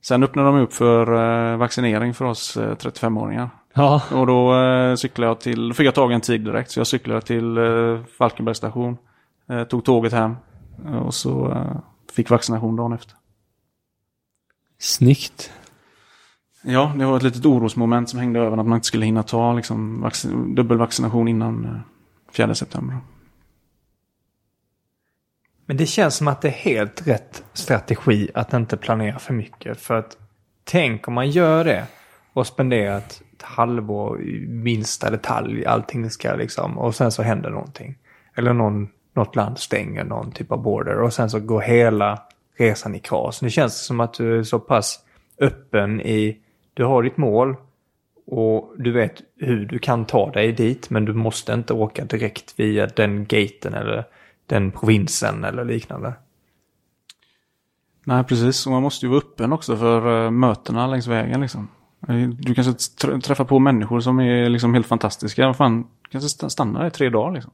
[0.04, 1.14] Sen öppnade de upp för
[1.52, 3.50] eh, vaccinering för oss eh, 35-åringar.
[3.76, 4.02] Ja.
[4.12, 6.72] Och då eh, cyklade jag till, då fick jag tag i en tid direkt.
[6.72, 8.98] Så jag cyklade till eh, Falkenbergs station.
[9.50, 10.36] Eh, tog tåget hem.
[10.86, 11.78] eh, Och så eh,
[12.16, 13.14] fick vaccination dagen efter.
[14.80, 15.52] Snyggt.
[16.64, 19.54] Ja, det var ett litet orosmoment som hängde över att man inte skulle hinna ta
[19.54, 21.80] liksom, vaccin- dubbelvaccination innan eh,
[22.34, 22.98] 4 september.
[25.66, 29.82] Men det känns som att det är helt rätt strategi att inte planera för mycket.
[29.82, 30.18] För att
[30.64, 31.86] tänk om man gör det
[32.34, 35.66] och spenderar ett halvår i minsta detalj.
[35.66, 37.98] Allting ska liksom, och sen så händer någonting.
[38.36, 42.22] Eller någon, något land stänger någon typ av border och sen så går hela
[42.58, 43.42] resan i kras.
[43.42, 45.00] Nu känns det som att du är så pass
[45.40, 46.38] öppen i,
[46.74, 47.56] du har ditt mål
[48.28, 52.60] och du vet hur du kan ta dig dit men du måste inte åka direkt
[52.60, 54.06] via den gaten eller
[54.46, 56.14] den provinsen eller liknande.
[58.04, 58.66] Nej, precis.
[58.66, 61.42] Och man måste ju vara öppen också för eh, mötena längs vägen.
[61.42, 61.68] Liksom.
[62.10, 62.72] Eh, Du kanske
[63.08, 65.48] tr- träffar på människor som är liksom helt fantastiska.
[65.48, 67.32] Vad fan, kanske st- stanna där i tre dagar.
[67.34, 67.52] Liksom.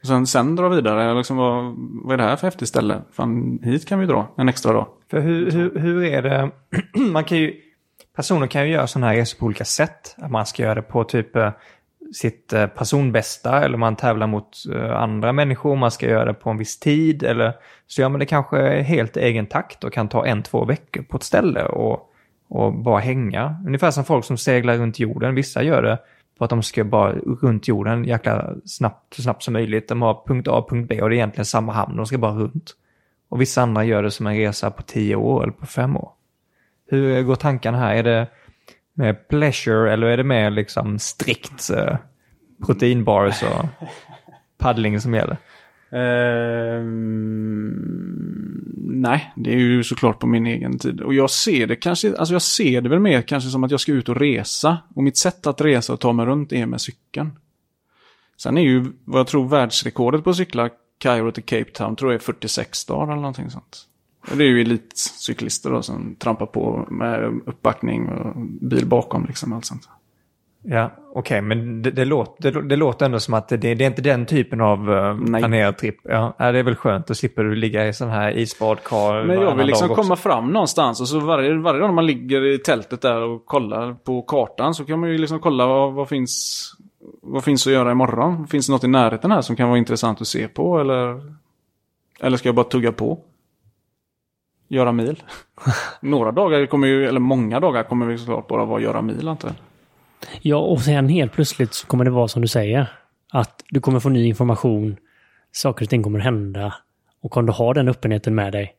[0.00, 1.14] Och sen, sen dra vidare.
[1.14, 3.02] Liksom, vad, vad är det här för häftigt ställe?
[3.12, 4.86] Fan, hit kan vi dra en extra dag.
[5.10, 6.50] För hur, hur, hur är det?
[7.12, 7.54] Man kan ju,
[8.16, 10.14] personer kan ju göra sådana här resor på olika sätt.
[10.18, 11.50] Att man ska göra det på typ eh,
[12.14, 14.48] sitt eh, personbästa eller man tävlar mot
[14.94, 17.52] andra människor, man ska göra det på en viss tid eller
[17.86, 21.16] så gör man det kanske helt egen takt och kan ta en, två veckor på
[21.16, 22.12] ett ställe och,
[22.48, 23.56] och bara hänga.
[23.66, 25.34] Ungefär som folk som seglar runt jorden.
[25.34, 25.98] Vissa gör det
[26.38, 29.88] för att de ska bara runt jorden jäkla snabbt, så snabbt som möjligt.
[29.88, 32.32] De har punkt A, punkt B och det är egentligen samma hamn, de ska bara
[32.32, 32.72] runt.
[33.28, 36.10] Och vissa andra gör det som en resa på tio år eller på fem år.
[36.86, 37.94] Hur går tankarna här?
[37.94, 38.28] Är det
[38.94, 41.96] med pleasure eller är det mer liksom strikt uh,
[42.66, 43.66] proteinbars och
[44.58, 45.36] paddling som gäller?
[45.96, 47.76] Ehm,
[48.76, 51.00] nej, det är ju såklart på min egen tid.
[51.00, 53.80] Och jag ser det kanske, alltså jag ser det väl mer kanske som att jag
[53.80, 54.78] ska ut och resa.
[54.94, 57.32] Och mitt sätt att resa och ta mig runt är med cykeln.
[58.36, 62.12] Sen är ju vad jag tror världsrekordet på att cykla Kairo till Cape Town tror
[62.12, 63.86] jag är 46 dagar eller någonting sånt.
[64.30, 69.52] Och det är ju elitcyklister då som trampar på med uppbackning och bil bakom liksom
[69.52, 69.88] allt sånt.
[70.68, 73.68] Ja, okej, okay, men det, det, låter, det, det, låter ändå som att det, det
[73.68, 75.96] är inte den typen av uh, planerad tripp.
[76.02, 79.24] Ja, det är väl skönt, då slipper du ligga i sån här isbadkar.
[79.24, 82.58] Men jag vill liksom komma fram någonstans och så varje, varje dag man ligger i
[82.58, 86.76] tältet där och kollar på kartan så kan man ju liksom kolla vad, vad finns
[87.22, 88.46] vad finns att göra imorgon?
[88.46, 91.32] Finns det något i närheten här som kan vara intressant att se på eller?
[92.20, 93.18] Eller ska jag bara tugga på?
[94.68, 95.22] Göra mil?
[96.00, 99.48] Några dagar kommer ju, eller många dagar kommer vi såklart bara vara göra mil antar
[99.48, 99.56] jag.
[100.40, 102.92] Ja, och sen helt plötsligt så kommer det vara som du säger.
[103.32, 104.96] Att du kommer få ny information,
[105.52, 106.74] saker och ting kommer hända.
[107.22, 108.74] Och om du har den öppenheten med dig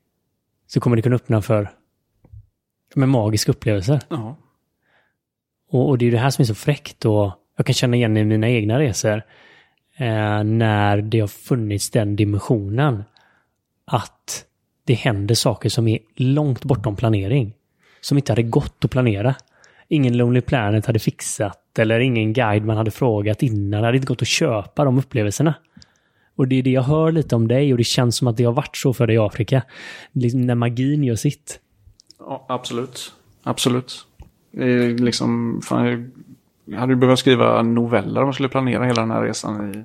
[0.67, 1.69] så kommer det kunna öppna för
[2.95, 3.99] med magiska upplevelser.
[4.09, 4.37] Ja.
[5.69, 8.17] Och, och, det är det här som är så fräckt och jag kan känna igen
[8.17, 9.21] i mina egna resor
[9.97, 13.03] eh, när det har funnits den dimensionen
[13.85, 14.45] att
[14.85, 17.53] det händer saker som är långt bortom planering.
[18.01, 19.35] Som inte hade gått att planera
[19.87, 23.81] ingen Lonely Planet hade fixat eller ingen guide man hade frågat innan.
[23.81, 25.53] Det hade inte gått att köpa de upplevelserna.
[26.35, 28.43] Och det är det jag hör lite om dig och det känns som att det
[28.43, 29.63] har varit så för dig i Afrika.
[30.11, 31.59] Liksom när magin gör sitt.
[32.19, 33.13] Ja, absolut.
[33.43, 34.05] Absolut.
[34.99, 36.11] liksom, fan,
[36.65, 39.83] jag hade ju behövt skriva noveller om jag skulle planera hela den här resan i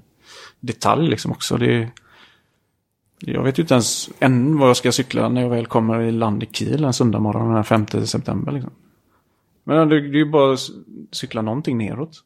[0.60, 1.56] detalj liksom också.
[1.56, 1.88] Det,
[3.18, 6.12] jag vet ju inte ens än vad jag ska cykla när jag väl kommer i
[6.12, 8.52] land i Kiel en söndag morgon den 5 september.
[8.52, 8.72] Liksom.
[9.64, 10.60] Men det, det är ju bara att
[11.12, 12.22] cykla någonting neråt.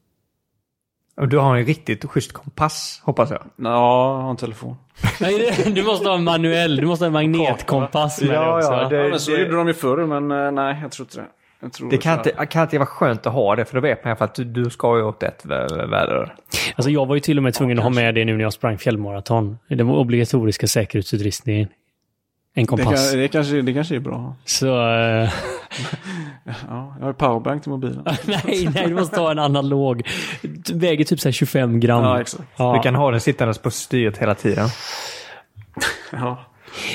[1.16, 3.40] Och du har en riktigt schysst kompass, hoppas jag.
[3.40, 4.76] Ja, jag har en telefon.
[5.20, 8.72] Nej, du måste ha en manuell, du måste ha en magnetkompass med ja, dig också.
[8.72, 9.40] Ja, det, ja, men så det...
[9.40, 11.26] gjorde de ju förr, men eh, nej, jag tror inte det.
[11.60, 14.04] Jag tror det kan inte, kan inte vara skönt att ha det, för då vet
[14.04, 16.34] man för att du, du ska ju åt ett väder.
[16.76, 18.42] Alltså jag var ju till och med tvungen ja, att ha med det nu när
[18.42, 19.58] jag sprang fjällmaraton.
[19.68, 21.68] Den obligatoriska säkerhetsutrustningen.
[22.58, 23.12] En kompass.
[23.12, 24.34] Det, det, kanske, det kanske är bra.
[24.44, 24.66] Så...
[24.66, 24.72] Uh...
[26.68, 28.02] ja, jag har powerbank till mobilen.
[28.24, 30.02] nej, nej, du måste ha en analog.
[30.72, 32.04] Väger typ så 25 gram.
[32.04, 32.44] Ja, exakt.
[32.56, 32.72] Ja.
[32.76, 34.68] Du kan ha den sittandes på styret hela tiden.
[36.12, 36.46] ja.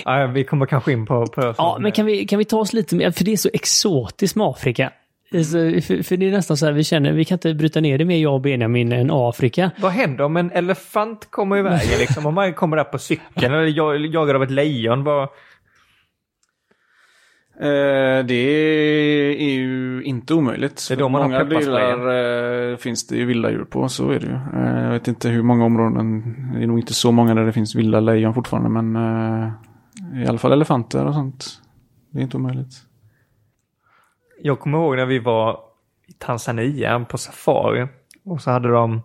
[0.05, 0.27] ja.
[0.27, 1.25] Vi kommer kanske in på...
[1.25, 3.49] på ja, men kan vi, kan vi ta oss lite mer, för det är så
[3.53, 4.91] exotiskt med Afrika.
[5.33, 7.97] Alltså, för, för, det är nästan så här, vi känner, vi kan inte bryta ner
[7.97, 9.71] det mer jag och Benjamin än Afrika.
[9.77, 12.25] Vad händer om en elefant kommer i vägen liksom?
[12.25, 15.03] Om man kommer där på cykeln eller jagar av ett lejon?
[15.03, 15.29] Vad...
[17.61, 18.33] Eh, det
[19.41, 20.85] är ju inte omöjligt.
[20.89, 24.25] Det är man många delar eh, finns det ju vilda djur på, så är det
[24.27, 24.33] ju.
[24.33, 27.53] Eh, jag vet inte hur många områden, det är nog inte så många där det
[27.53, 29.51] finns vilda lejon fortfarande, men eh,
[30.23, 31.61] i alla fall elefanter och sånt.
[32.11, 32.73] Det är inte omöjligt.
[34.41, 35.59] Jag kommer ihåg när vi var
[36.07, 37.87] i Tanzania på safari
[38.25, 39.01] och så hade de,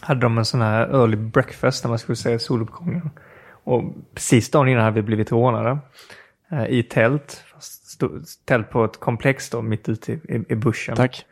[0.00, 3.10] hade de en sån här early breakfast när man skulle se soluppgången.
[3.64, 3.82] Och
[4.14, 5.78] precis dagen innan hade vi blivit rånade.
[6.52, 7.44] Eh, i tält.
[8.44, 10.96] tält på ett komplex då, mitt ute i, i, i buschen.
[10.96, 11.26] Tack.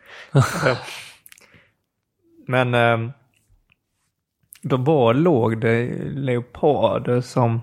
[2.46, 3.10] Men eh,
[4.62, 7.60] då var, låg det leoparder som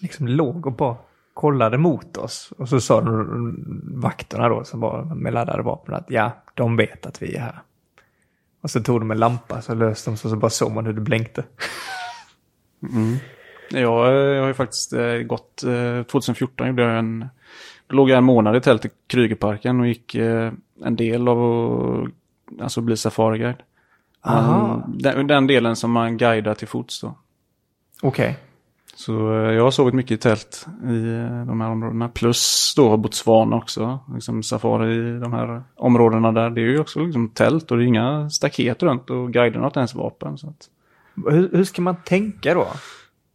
[0.00, 0.96] liksom låg och bara
[1.34, 2.52] kollade mot oss.
[2.58, 7.06] Och så sa de, vakterna då som var med laddade vapen att ja, de vet
[7.06, 7.62] att vi är här.
[8.60, 10.92] Och så tog de en lampa så löste de så, så bara såg man hur
[10.92, 11.44] det blänkte.
[12.82, 13.16] Mm.
[13.68, 15.56] Ja, jag har ju faktiskt eh, gått,
[16.10, 17.28] 2014 eh, gjorde jag en,
[17.86, 20.52] då låg jag en månad i tält i Krygerparken och gick eh,
[20.84, 23.62] en del av att alltså bli safariguide.
[24.86, 27.18] Den, den, delen som man guidar till fots då.
[28.02, 28.30] Okej.
[28.30, 28.34] Okay.
[28.96, 31.00] Så jag har sovit mycket i tält i
[31.46, 32.08] de här områdena.
[32.08, 33.98] Plus då Botswana också.
[34.14, 36.50] Liksom safari i de här områdena där.
[36.50, 39.66] Det är ju också liksom tält och det är inga staket runt och guiderna har
[39.66, 40.38] inte ens vapen.
[40.38, 40.68] Så att...
[41.30, 42.66] hur, hur ska man tänka då?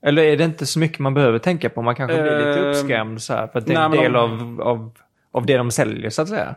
[0.02, 1.82] Eller är det inte så mycket man behöver tänka på?
[1.82, 4.62] Man kanske blir lite ehm, uppskrämd så här, för att det är en del av,
[4.62, 4.92] av,
[5.32, 6.56] av det de säljer så att säga.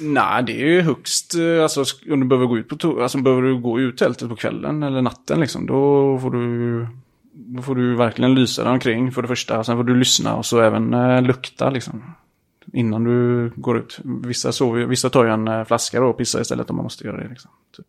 [0.00, 3.18] Nej, det är ju högst, eh, alltså om du behöver gå ut på to- alltså
[3.18, 6.86] behöver du gå ut tältet på kvällen eller natten liksom, då får du
[7.32, 9.64] då får du verkligen lysa dig omkring för det första.
[9.64, 12.14] Sen får du lyssna och så även eh, lukta liksom.
[12.72, 14.00] Innan du går ut.
[14.04, 17.04] Vissa, sover, vissa tar ju en eh, flaska då och pissar istället om man måste
[17.06, 17.28] göra det.
[17.28, 17.86] Liksom, typ.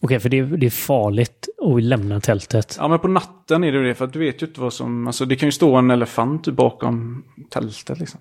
[0.00, 2.76] Okej, för det, det är farligt att lämna tältet.
[2.78, 4.72] Ja men på natten är det ju det för att du vet ju inte vad
[4.72, 8.20] som, alltså det kan ju stå en elefant typ bakom tältet liksom.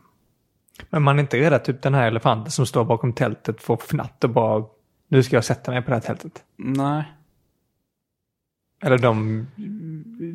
[0.89, 3.77] Men man är inte rädd att typ den här elefanten som står bakom tältet får
[3.77, 4.63] fnatt och bara
[5.07, 6.43] nu ska jag sätta mig på det här tältet.
[6.55, 7.03] Nej.
[8.81, 9.47] Eller de...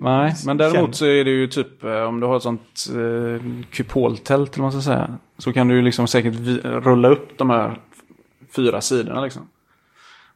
[0.00, 3.64] Nej, men däremot så är det ju typ eh, om du har ett sånt eh,
[3.70, 5.18] kupoltält eller vad man ska säga.
[5.38, 6.34] Så kan du ju liksom säkert
[6.64, 7.80] rulla upp de här
[8.56, 9.48] fyra sidorna liksom.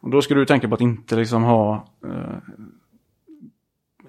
[0.00, 2.38] Och då ska du tänka på att inte liksom ha eh,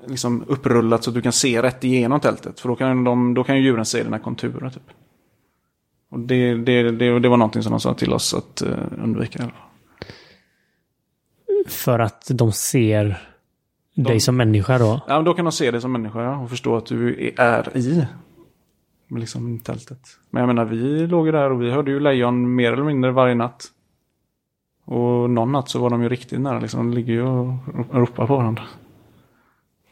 [0.07, 2.59] liksom upprullat så att du kan se rätt igenom tältet.
[2.59, 4.89] För då kan, de, då kan ju djuren se dina konturer typ.
[6.09, 9.51] Och det, det, det, det var någonting som de sa till oss att eh, undvika.
[11.67, 13.21] För att de ser
[13.95, 15.01] dig som människa då.
[15.07, 18.07] Ja, då kan de se det som människa ja, och förstå att du är i
[19.09, 19.99] liksom, tältet.
[20.29, 23.11] Men jag menar, vi låg ju där och vi hörde ju lejon mer eller mindre
[23.11, 23.67] varje natt.
[24.89, 26.79] Och någon natt så var de ju riktigt nära, liksom.
[26.79, 27.53] De ligger ju och
[27.91, 28.63] ropar på varandra.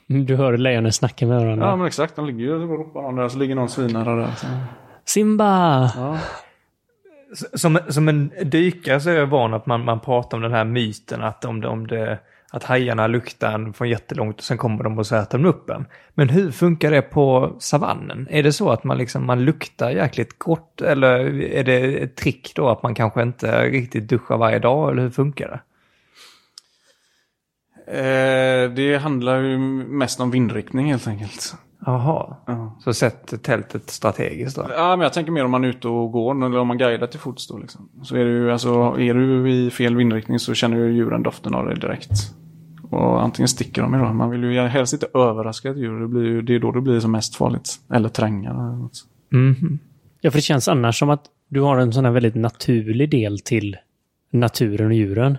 [0.07, 1.65] Du hör lejonen snacka med varandra.
[1.65, 2.15] Ja, men exakt.
[2.15, 4.31] De ligger ju och ropar på varandra, så ligger någon svinare där.
[4.35, 4.47] Så.
[5.05, 5.91] Simba!
[5.95, 6.17] Ja.
[7.53, 10.65] Som, som en dykare så är jag van att man, man pratar om den här
[10.65, 12.19] myten att om det, om det
[12.51, 15.69] att hajarna luktar en från jättelångt och sen kommer de och så äter de upp
[15.69, 15.85] en.
[16.13, 18.27] Men hur funkar det på savannen?
[18.29, 22.51] Är det så att man, liksom, man luktar jäkligt gott eller är det ett trick
[22.55, 25.59] då att man kanske inte riktigt duschar varje dag eller hur funkar det?
[27.87, 31.55] Eh, det handlar ju mest om vindriktning helt enkelt.
[31.85, 32.77] Jaha, Ja.
[32.79, 34.65] så sätt tältet strategiskt då?
[34.75, 37.07] Ja, men jag tänker mer om man är ute och går eller om man guidar
[37.07, 37.89] till fots då liksom.
[38.03, 38.69] Så är det ju, alltså,
[38.99, 42.09] är du i fel vindriktning så känner ju djuren doften av det direkt.
[42.89, 44.13] Och antingen sticker de ju då.
[44.13, 45.99] Man vill ju helst inte överraska ett djur.
[46.01, 47.69] Det, blir ju, det är då det blir som mest farligt.
[47.93, 48.49] Eller tränga.
[48.49, 49.05] eller något.
[49.29, 49.79] Mhm.
[50.21, 53.39] Ja, för det känns annars som att du har en sån här väldigt naturlig del
[53.39, 53.77] till
[54.31, 55.37] naturen och djuren.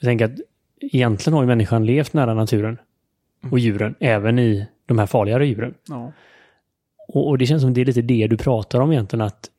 [0.00, 0.38] Jag tänker att
[0.80, 2.78] egentligen har ju människan levt nära naturen
[3.50, 5.74] och djuren, även i de här farligare djuren.
[5.88, 6.12] Ja.
[7.08, 9.50] Och, och det känns som det är lite det du pratar om egentligen, att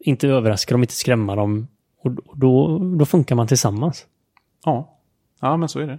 [0.00, 1.68] inte överraska dem, inte skrämma dem.
[2.00, 4.06] Och och då, då funkar man tillsammans.
[4.64, 4.98] ja.
[5.40, 5.98] Ja, men så är det.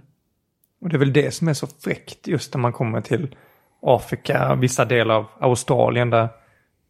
[0.80, 3.36] Och det är väl det som är så fräckt just när man kommer till
[3.82, 6.28] Afrika, vissa delar av Australien där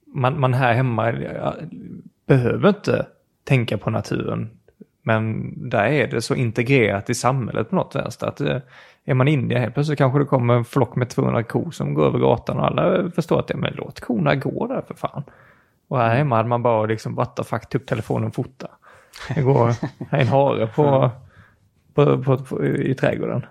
[0.07, 1.55] man, man här hemma ja,
[2.27, 3.07] behöver inte
[3.45, 4.51] tänka på naturen.
[5.07, 8.57] Men där är det så integrerat i samhället på något vänster att eh,
[9.05, 12.07] är man inne helt plötsligt kanske det kommer en flock med 200 kor som går
[12.07, 15.23] över gatan och alla förstår att ja, men låt korna gå där för fan.
[15.89, 18.69] Och här hemma hade man bara liksom what the fuck, upp telefonen och fota.
[19.35, 19.75] Det går
[20.11, 21.11] en hare på,
[21.95, 23.47] på, på, på, i trädgården.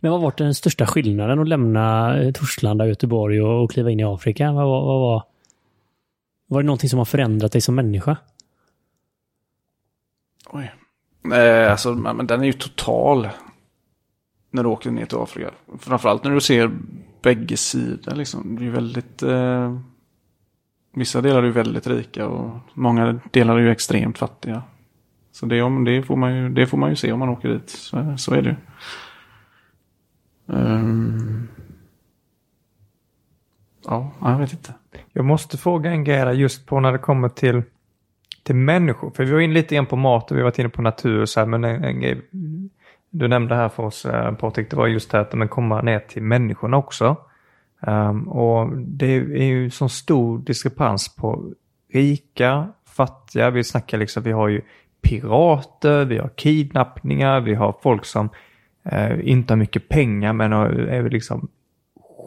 [0.00, 4.00] Men vad var den största skillnaden att lämna eh, Torslanda, Göteborg och, och kliva in
[4.00, 4.52] i Afrika?
[4.52, 5.22] Vad, vad, vad var...
[6.50, 8.16] Var det någonting som har förändrat dig som människa?
[10.50, 10.72] Oj.
[11.32, 13.28] Eh, alltså, men den är ju total.
[14.50, 15.50] När du åker ner till Afrika.
[15.78, 16.70] Framförallt när du ser
[17.22, 18.56] bägge sidor liksom.
[18.56, 19.22] Det är väldigt...
[19.22, 19.78] Eh,
[20.94, 24.62] vissa delar är ju väldigt rika och många delar är ju extremt fattiga.
[25.32, 27.48] Så det, om, det, får man ju, det får man ju se om man åker
[27.48, 27.70] dit.
[27.70, 28.56] Så, så är det ju.
[30.46, 31.48] Um,
[33.84, 34.74] ja, jag vet inte.
[35.12, 37.62] Jag måste fråga en grej just på när det kommer till,
[38.48, 39.10] till människor.
[39.10, 41.20] För vi var inne lite grann på mat och vi har varit inne på natur
[41.20, 41.46] och så här.
[41.46, 42.20] Men en, en grej
[43.10, 45.98] du nämnde här för oss eh, Patrik, det var just det här att komma ner
[45.98, 47.16] till människorna också.
[47.80, 51.52] Um, och det är ju så stor diskrepans på
[51.92, 53.50] rika, fattiga.
[53.50, 54.60] Vi snackar liksom, vi har ju
[55.02, 58.28] pirater, vi har kidnappningar, vi har folk som
[58.84, 61.48] eh, inte har mycket pengar men har- är liksom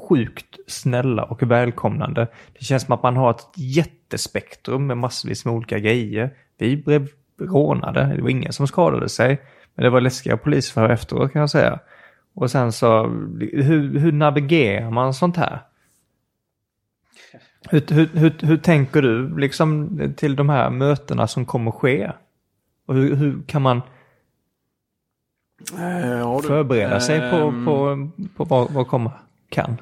[0.10, 2.28] sjukt snälla och välkomnande.
[2.60, 3.48] Det känns som att man har ett
[4.12, 6.30] jättespektrum med massvis med olika grejer.
[6.58, 7.08] Vi blev
[7.40, 9.42] rånade, det var ingen som skadade sig.
[9.76, 11.80] Men det var läskiga polisförhör efteråt kan jag säga.
[12.36, 13.04] Och sen så,
[13.40, 15.60] hur, hur navigerar man sånt här?
[17.70, 22.12] Hur, hur, hur, hur tänker du liksom till de här mötena som kommer ske?
[22.88, 23.82] Och hur, hur kan man
[25.80, 26.48] Eh, ja, du.
[26.48, 27.66] förbereda sig på, Ehm.
[27.66, 29.12] på, på vad, vad komma
[29.50, 29.78] kan?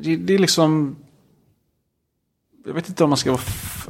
[0.00, 0.96] Det, det är liksom...
[2.66, 3.40] Jag vet inte om man ska vara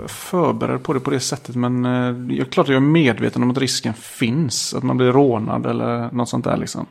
[0.09, 1.57] förberedd på det på det sättet.
[1.57, 4.75] Men eh, jag är klart att jag är medveten om att risken finns.
[4.75, 6.87] Att man blir rånad eller något sånt där liksom.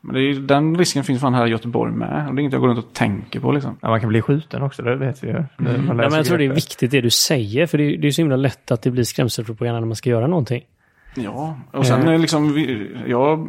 [0.00, 2.28] Men det är, den risken finns fan här i Göteborg med.
[2.28, 3.76] Och det är inget jag går runt och tänker på liksom.
[3.80, 5.34] Ja, man kan bli skjuten också, det vet vi ju.
[5.56, 8.06] Man Ja, men jag tror det är viktigt det du säger, för det är, det
[8.06, 10.62] är så himla lätt att det blir skrämselpropaganda när man ska göra någonting.
[11.14, 12.08] Ja, och sen Eh.
[12.14, 12.58] är liksom,
[13.06, 13.48] jag,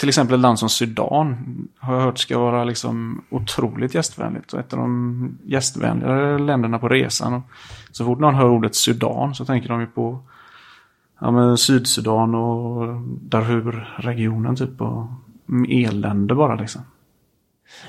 [0.00, 1.36] till exempel ett land som Sudan
[1.78, 4.52] har jag hört ska vara liksom otroligt gästvänligt.
[4.52, 7.34] Och ett av de gästvänligare länderna på resan.
[7.34, 7.42] Och
[7.90, 10.20] så fort någon hör ordet Sudan så tänker de ju på
[11.20, 14.80] ja, men Sydsudan och Darfur-regionen typ.
[14.80, 15.06] Och
[15.68, 16.82] elände bara liksom.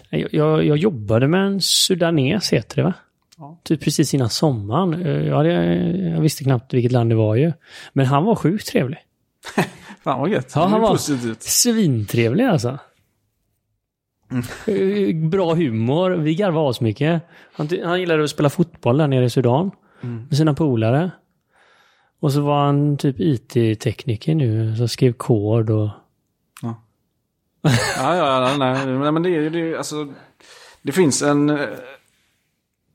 [0.09, 2.93] Jag, jag, jag jobbade med en sudanes, heter det va?
[3.37, 3.57] Ja.
[3.63, 5.01] Typ precis innan sommaren.
[5.25, 5.53] Jag, hade,
[6.09, 7.53] jag visste knappt vilket land det var ju.
[7.93, 8.99] Men han var sjukt trevlig.
[10.03, 10.51] Fan vad gött.
[10.55, 11.43] Ja, han var- positivt.
[11.43, 12.77] Svintrevlig alltså.
[14.67, 16.11] Eh, Bra humor.
[16.11, 17.21] Vi garvade asmycket.
[17.53, 19.71] Han, han gillade att spela fotboll där nere i Sudan.
[20.01, 21.11] Med sina polare.
[22.19, 24.75] Och så var han typ IT-tekniker nu.
[24.75, 25.89] Så skrev kod och...
[26.61, 26.75] Ja,
[27.97, 28.15] ja,
[28.49, 30.07] ja nej, nej, men det är ju alltså,
[30.81, 31.49] det finns en,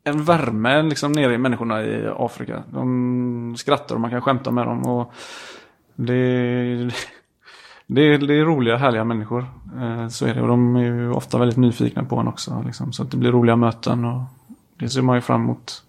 [0.05, 2.63] en värme liksom nere i människorna i Afrika.
[2.73, 4.83] De skrattar och man kan skämta med dem.
[4.87, 5.13] Och
[5.97, 6.91] det,
[7.87, 9.47] det, är, det är roliga, härliga människor.
[9.81, 10.43] Eh, Så är det.
[10.43, 12.63] Och de är ju ofta väldigt nyfikna på en också.
[12.67, 14.05] Liksom, så att det blir roliga möten.
[14.05, 14.23] Och
[14.79, 15.83] det ser man ju fram emot.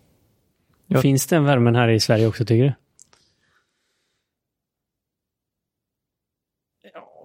[0.88, 1.02] Ja.
[1.02, 2.74] Finns den värmen här i Sverige också tycker du?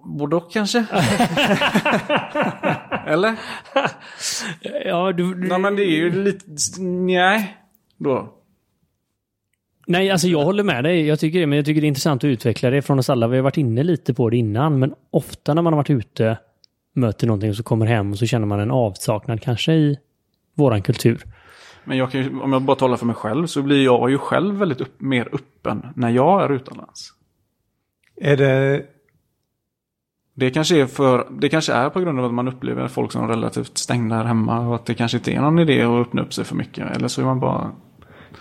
[0.05, 0.79] Både och kanske?
[3.05, 3.35] Eller?
[4.85, 6.45] ja, du, du, Nej men det är ju lite,
[6.81, 7.57] nej.
[7.97, 8.33] Då.
[9.87, 11.07] Nej, alltså jag håller med dig.
[11.07, 13.27] Jag tycker det, men jag tycker det är intressant att utveckla det från oss alla.
[13.27, 16.37] Vi har varit inne lite på det innan, men ofta när man har varit ute,
[16.93, 19.97] möter någonting och så kommer hem och så känner man en avsaknad kanske i
[20.55, 21.23] våran kultur.
[21.83, 24.17] Men jag kan ju, om jag bara talar för mig själv så blir jag ju
[24.17, 27.13] själv väldigt upp, mer öppen när jag är utomlands.
[28.21, 28.85] Är det...
[30.35, 33.27] Det kanske, är för, det kanske är på grund av att man upplever folk som
[33.27, 36.33] relativt stängda här hemma och att det kanske inte är någon idé att öppna upp
[36.33, 36.95] sig för mycket.
[36.95, 37.71] Eller så är man bara...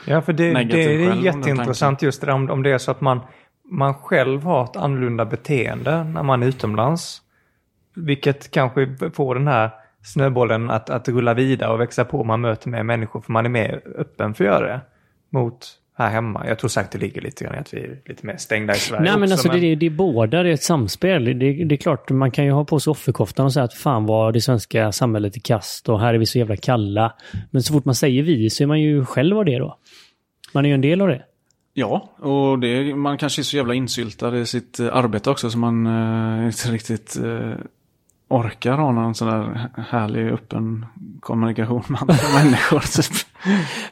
[0.07, 3.21] Ja, för det, det är jätteintressant just det om, om det är så att man,
[3.71, 7.23] man själv har ett annorlunda beteende när man är utomlands.
[7.97, 9.71] Vilket kanske får den här
[10.05, 12.25] snöbollen att, att rulla vidare och växa på.
[12.25, 14.81] Man möter mer människor för man är mer öppen för att göra det.
[15.31, 16.45] Mot här hemma.
[16.49, 18.77] Jag tror säkert det ligger lite grann i att vi är lite mer stängda i
[18.77, 21.25] Sverige Nej, men också, alltså Det, är- det är båda, det är ett samspel.
[21.25, 24.07] Det, det är klart, man kan ju ha på sig offerkoftan och säga att fan
[24.07, 27.15] vad det svenska samhället är kast och här är vi så jävla kalla.
[27.51, 29.79] Men så fort man säger vi så är man ju själv av det då.
[30.53, 31.23] Man är ju en del av det.
[31.75, 35.59] Ja, och det, man kanske är så jävla insyltad i sitt eh, arbete också så
[35.59, 37.55] man eh, inte riktigt eh,
[38.29, 40.87] orkar ha någon sån där härlig öppen
[41.21, 43.03] kommunikation med andra människor.
[43.03, 43.27] Typ.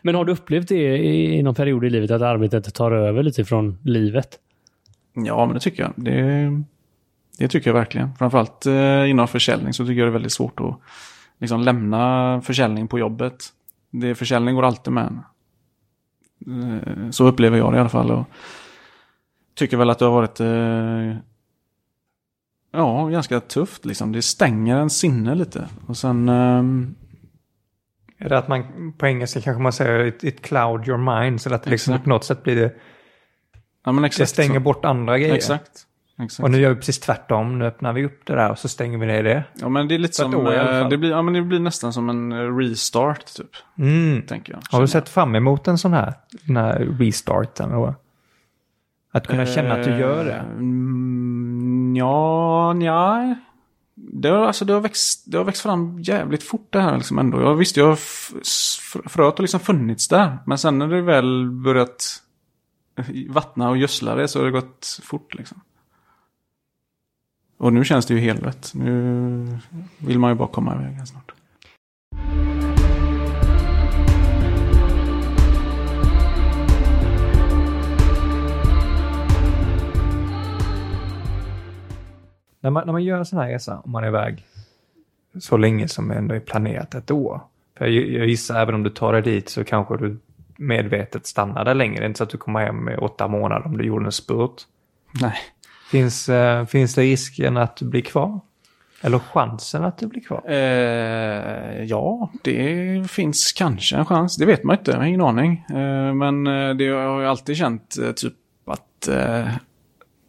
[0.03, 3.23] Men har du upplevt det i, i någon period i livet att arbetet tar över
[3.23, 4.39] lite från livet?
[5.13, 5.93] Ja, men det tycker jag.
[5.97, 6.51] Det,
[7.39, 8.15] det tycker jag verkligen.
[8.15, 10.81] Framförallt eh, inom försäljning så tycker jag det är väldigt svårt att
[11.39, 13.35] liksom, lämna försäljning på jobbet.
[13.91, 15.21] Det, försäljning går alltid med en.
[16.47, 18.11] Eh, så upplever jag det i alla fall.
[18.11, 18.25] Och
[19.55, 21.17] tycker väl att det har varit eh,
[22.73, 23.85] ja, ganska tufft.
[23.85, 24.13] Liksom.
[24.13, 25.69] Det stänger en sinne lite.
[25.87, 26.29] Och sen...
[26.29, 26.95] ehm,
[28.19, 31.41] Är det att man på engelska kanske man säger it, it cloud your mind.
[31.41, 32.75] Så att det liksom på något sätt blir det,
[33.85, 34.61] ja, men det exakt stänger så.
[34.61, 35.35] bort andra grejer.
[35.35, 35.87] Exakt.
[36.23, 36.45] Exakt.
[36.45, 37.59] Och nu gör vi precis tvärtom.
[37.59, 39.45] Nu öppnar vi upp det där och så stänger vi ner det.
[39.55, 40.47] Ja, men det är lite som...
[40.47, 40.89] eh.
[40.89, 43.51] Det blir, ja, men det blir nästan som en eh, restart, typ.
[43.79, 44.23] Mm.
[44.23, 44.61] Tänker jag.
[44.71, 46.15] Har du sett fram emot en sån här,
[46.47, 47.73] den här restarten?
[47.73, 47.95] Och
[49.13, 50.35] att kunna känna att du gör det?
[50.35, 53.35] Mm, ja, ja.
[53.95, 57.19] Det har, alltså, det, har växt, det har växt fram jävligt fort det här liksom
[57.19, 57.41] ändå.
[57.41, 57.99] Jag visste, jag
[59.07, 60.39] fröet har liksom funnits där.
[60.47, 62.23] Men sen när det väl börjat
[63.29, 65.61] vattna och gödsla det så har det gått fort liksom.
[67.61, 68.73] Och nu känns det ju helt rätt.
[68.75, 69.59] Nu
[69.99, 71.33] vill man ju bara komma iväg snart.
[82.61, 84.47] När man, när man gör en sån här resa, om man är iväg
[85.41, 87.41] så länge som ändå är planerat ett år.
[87.79, 90.19] För jag, jag gissar även om du tar dig dit så kanske du
[90.57, 91.99] medvetet stannar där längre.
[91.99, 94.13] Det är inte så att du kommer hem med åtta månader om du gjorde en
[94.13, 94.63] spurt.
[95.21, 95.39] Nej.
[95.91, 98.41] Finns, eh, finns det risken att du blir kvar?
[99.03, 100.43] Eller chansen att du blir kvar?
[100.49, 104.37] Eh, ja, det finns kanske en chans.
[104.37, 105.65] Det vet man inte, jag har ingen aning.
[105.69, 108.35] Eh, men eh, det har jag alltid känt eh, typ
[108.65, 109.49] att eh,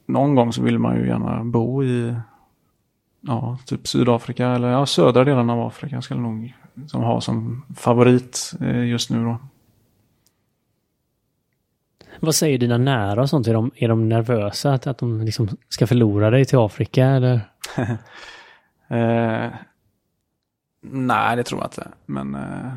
[0.05, 2.15] någon gång så vill man ju gärna bo i
[3.21, 6.53] ja, typ Sydafrika eller ja, södra delen av Afrika skulle jag nog
[6.87, 9.37] som ha som favorit eh, just nu då.
[12.19, 13.47] Vad säger dina nära och sånt?
[13.47, 17.41] Är de, är de nervösa att, att de liksom ska förlora dig till Afrika eller?
[18.93, 19.49] Eh,
[20.81, 21.87] nej, det tror jag inte.
[22.05, 22.71] Men eh,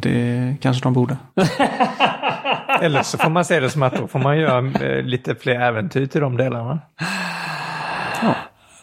[0.00, 1.16] det kanske de borde.
[2.80, 5.60] Eller så får man se det som att då får man göra eh, lite fler
[5.60, 6.80] äventyr till de delarna.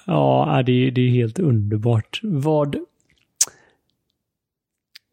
[0.06, 2.20] Ja, det, är- det är helt underbart.
[2.24, 2.76] Vad,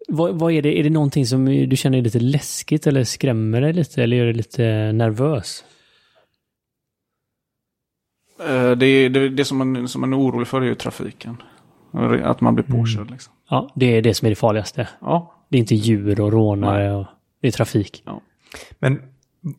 [0.09, 0.78] vad, vad är det?
[0.78, 4.24] Är det någonting som du känner är lite läskigt eller skrämmer dig lite eller gör
[4.24, 5.64] dig lite nervös?
[8.40, 11.36] Eh, det, det, det som man, som man är orolig för är ju trafiken.
[12.22, 13.32] Att man blir påkörd liksom.
[13.50, 14.88] Ja, det är det som är det farligaste.
[15.00, 17.06] Ja, Det är inte djur och rånare och
[17.40, 18.04] det är trafik.
[18.78, 19.02] Men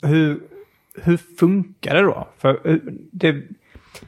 [0.01, 0.39] hur,
[1.03, 2.27] hur funkar det då?
[2.37, 2.77] För eh,
[3.11, 3.43] det,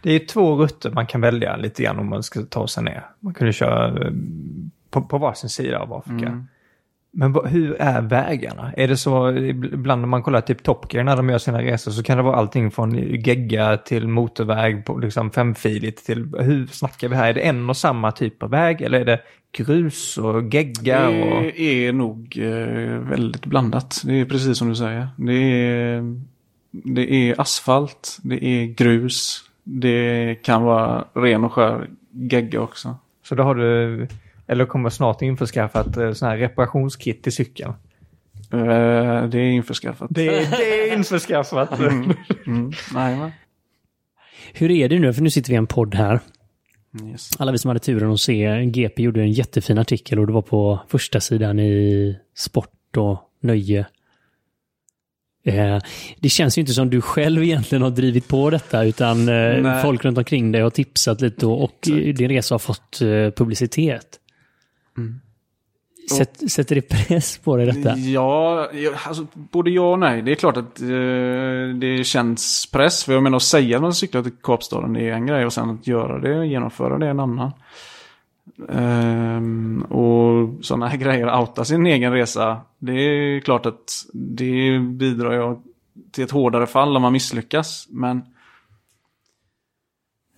[0.01, 3.05] det är två rutter man kan välja lite grann om man ska ta sig ner.
[3.19, 4.11] Man kunde köra eh,
[4.91, 6.45] på, på varsin sida av Afrika.
[7.13, 8.73] Men vad- hur är vägarna?
[8.77, 11.91] Är det så, ibland när man kollar typ Top Gear när de gör sina resor
[11.91, 17.07] så kan det vara allting från gegga till motorväg, på liksom femfiligt till, hur snackar
[17.09, 17.29] vi här?
[17.29, 19.19] Är det en och samma typ av väg eller är det
[19.51, 21.07] grus och gegga?
[21.09, 21.43] Och...
[21.43, 24.01] det är nog eh, väldigt blandat.
[24.05, 25.07] Det är precis som du säger.
[25.17, 26.19] Det är,
[26.71, 32.95] det är asfalt, det är grus, det kan vara ren och skär gegga också.
[33.23, 34.07] Så då har du,
[34.51, 37.73] eller kommer snart införskaffat eh, sån här reparationskit till cykeln.
[38.53, 40.07] Eh, det är införskaffat.
[40.09, 41.79] Det, det är införskaffat.
[41.79, 42.71] Mm.
[42.93, 43.31] Nej, men.
[44.53, 45.13] Hur är det nu?
[45.13, 46.19] För nu sitter vi i en podd här.
[47.03, 47.29] Yes.
[47.39, 50.41] Alla vi som hade turen att se GP gjorde en jättefin artikel och det var
[50.41, 53.85] på första sidan i Sport och Nöje.
[55.43, 55.77] Eh,
[56.19, 59.81] det känns ju inte som du själv egentligen har drivit på detta utan eh, Nej.
[59.81, 64.20] folk runt omkring dig har tipsat lite och, och din resa har fått eh, publicitet.
[66.17, 67.97] Sätt, sätter det press på dig detta?
[67.97, 68.69] Ja,
[69.07, 70.21] alltså, både ja och nej.
[70.21, 70.87] Det är klart att eh,
[71.79, 73.03] det känns press.
[73.03, 75.69] För jag menar att säga att man cyklar till Kapstaden är en grej och sen
[75.69, 77.51] att göra det, genomföra det är en annan.
[78.69, 82.61] Ehm, och sådana här grejer, outa sin egen resa.
[82.79, 85.55] Det är klart att det bidrar ju
[86.11, 87.87] till ett hårdare fall om man misslyckas.
[87.89, 88.21] Men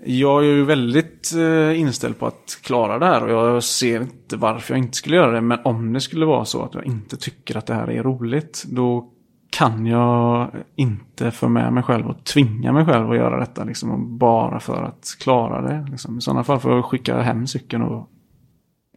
[0.06, 4.38] jag är ju väldigt eh, inställd på att klara det här och jag ser inte
[4.38, 5.42] varför jag inte skulle göra det.
[5.42, 8.64] Men om det skulle vara så att jag inte tycker att det här är roligt,
[8.68, 9.10] då
[9.50, 13.64] kan jag inte få med mig själv och tvinga mig själv att göra detta.
[13.64, 15.92] Liksom, bara för att klara det.
[15.92, 16.18] Liksom.
[16.18, 18.10] I sådana fall får jag skicka hem cykeln och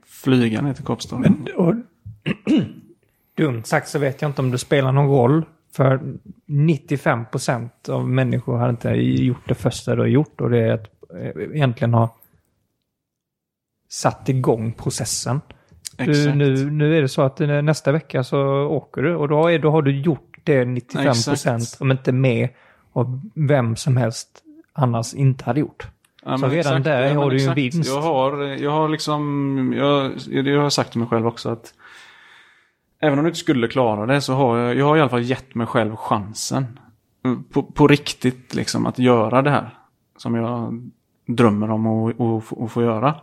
[0.07, 1.37] flyga ner till Kapstaden.
[1.45, 1.75] Men, och,
[3.37, 5.45] dumt sagt så vet jag inte om det spelar någon roll.
[5.77, 6.01] För
[6.47, 10.41] 95% av människor har inte gjort det första du har gjort.
[10.41, 10.96] Och det är att
[11.53, 12.15] egentligen ha
[13.89, 15.41] satt igång processen.
[15.97, 16.37] Du, Exakt.
[16.37, 19.59] nu, nu är det så att eh, nästa vecka så åker du och då, är,
[19.59, 21.81] då har du gjort det 95 Exakt.
[21.81, 22.51] om inte mer
[22.93, 24.43] av vem som helst
[24.73, 25.87] annars inte hade gjort.
[26.25, 27.59] Ja, Så redan där men har du ju en exakt.
[27.59, 27.91] vinst.
[27.91, 30.13] Jag har, jag har liksom, jag,
[30.45, 31.75] det har jag sagt till mig själv också att
[33.01, 35.23] även om du inte skulle klara det så har jag, jag har i alla fall
[35.23, 36.79] gett mig själv chansen.
[37.25, 39.76] Mm, På, på riktigt liksom att göra det här.
[40.17, 40.91] Som jag
[41.27, 43.15] drömmer om att, få göra.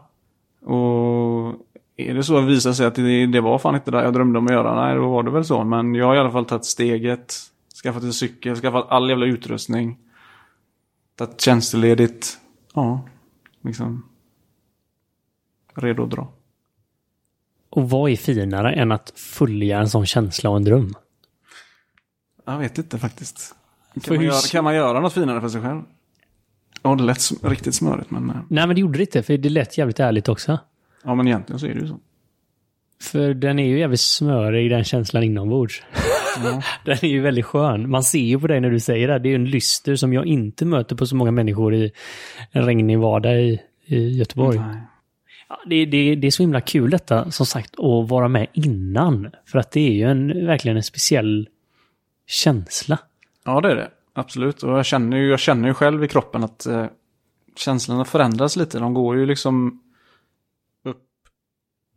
[0.61, 1.55] Och
[1.95, 4.13] är det så att det visar sig att det, det var fan inte det jag
[4.13, 5.63] drömde om att göra, nej då var det väl så.
[5.63, 7.35] Men jag har i alla fall tagit steget,
[7.83, 9.99] skaffat en cykel, skaffat all jävla utrustning.
[11.15, 12.37] Tagit tjänsteledigt.
[12.73, 13.01] Ja,
[13.61, 14.05] liksom.
[15.75, 16.27] Redo att dra.
[17.69, 20.93] Och vad är finare än att följa en sån känsla och en dröm?
[22.45, 23.55] Jag vet inte faktiskt.
[24.03, 25.81] Kan man, göra, kan man göra något finare för sig själv?
[26.83, 28.29] Ja, det lät sm- riktigt smörigt men...
[28.29, 30.59] eh, Nej, men det gjorde det inte, för det lät jävligt ärligt också.
[31.03, 31.99] Ja, men egentligen så är det ju så.
[33.01, 35.83] För den är ju jävligt smörig, den känslan inombords.
[36.85, 37.89] den är ju väldigt skön.
[37.89, 39.19] Man ser ju på dig när du säger det.
[39.19, 41.91] Det är ju en lyster som jag inte möter på så många människor i
[42.51, 44.57] en regnig vardag i, i Göteborg.
[44.59, 44.77] Nej.
[45.49, 49.29] Ja, det, det, det är så himla kul detta, som sagt, att vara med innan.
[49.45, 51.47] För att det är ju en, verkligen en speciell
[52.27, 52.99] känsla.
[53.45, 53.89] Ja, det är det.
[54.13, 54.63] Absolut.
[54.63, 56.85] Och jag känner ju, jag känner ju själv i kroppen att eh,
[57.55, 58.79] känslorna förändras lite.
[58.79, 59.79] De går ju liksom
[60.83, 61.03] upp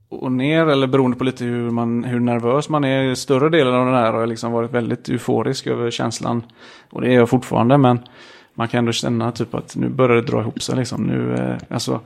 [0.08, 3.14] och ner eller beroende på lite hur, man, hur nervös man är.
[3.14, 6.42] Större delen av den här har jag liksom varit väldigt euforisk över känslan.
[6.90, 7.98] Och det är jag fortfarande men
[8.54, 11.02] man kan ändå känna typ att nu börjar det dra ihop sig liksom.
[11.02, 12.00] Nu, eh, alltså,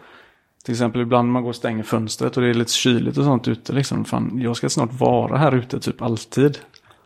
[0.65, 3.49] till exempel ibland man går och stänger fönstret och det är lite kyligt och sånt
[3.49, 4.05] ute liksom.
[4.05, 6.59] Fan, jag ska snart vara här ute typ alltid.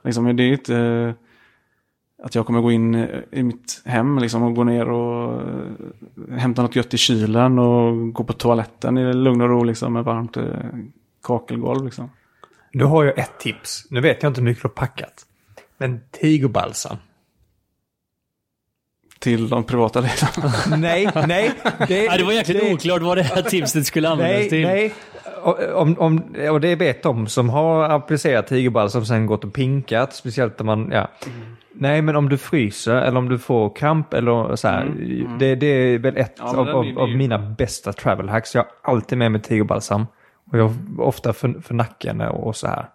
[0.05, 1.15] Liksom, det är inte eh,
[2.25, 6.37] att jag kommer gå in eh, i mitt hem liksom, och gå ner och eh,
[6.39, 10.05] hämta något gött i kylen och gå på toaletten i lugn och ro liksom, med
[10.05, 10.45] varmt eh,
[11.23, 11.85] kakelgolv.
[11.85, 12.11] Liksom.
[12.73, 13.87] Du har ju ett tips.
[13.91, 15.27] Nu vet jag inte hur mycket du har packat.
[15.79, 16.97] Men tigerbalsam.
[19.19, 20.77] till de privata ledarna.
[20.77, 21.53] nej, nej.
[21.89, 24.63] Det, Ja, det var egentligen oklart vad det här tipset skulle användas Nej, till.
[24.63, 24.95] nej.
[25.75, 30.15] Om, om, och det vet de som har applicerat tigerball som sen gått och pinkat,
[30.15, 31.09] speciellt när man, ja.
[31.77, 34.93] Nej, men om du fryser eller om du får kramp eller så här.
[35.39, 38.55] Det, det är väl ett Ja, av, av, av mina bästa travel hacks.
[38.55, 40.07] Jag har alltid med mig tigerbalsam.
[40.51, 42.87] Och jag ofta för, för nacken och, och så här.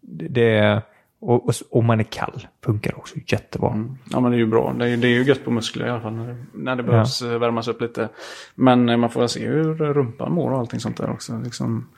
[0.00, 0.82] Det, det
[1.24, 3.88] och, och om man är kall funkar också jättebra.
[4.10, 4.72] Ja men det är ju bra.
[4.78, 6.82] Det är, det är ju gött på muskler i alla fall när det, när det
[6.82, 8.08] behövs eh, värmas upp lite.
[8.54, 11.40] Men eh, man får väl se hur rumpan mår och allting sånt där också.
[11.44, 11.88] Liksom,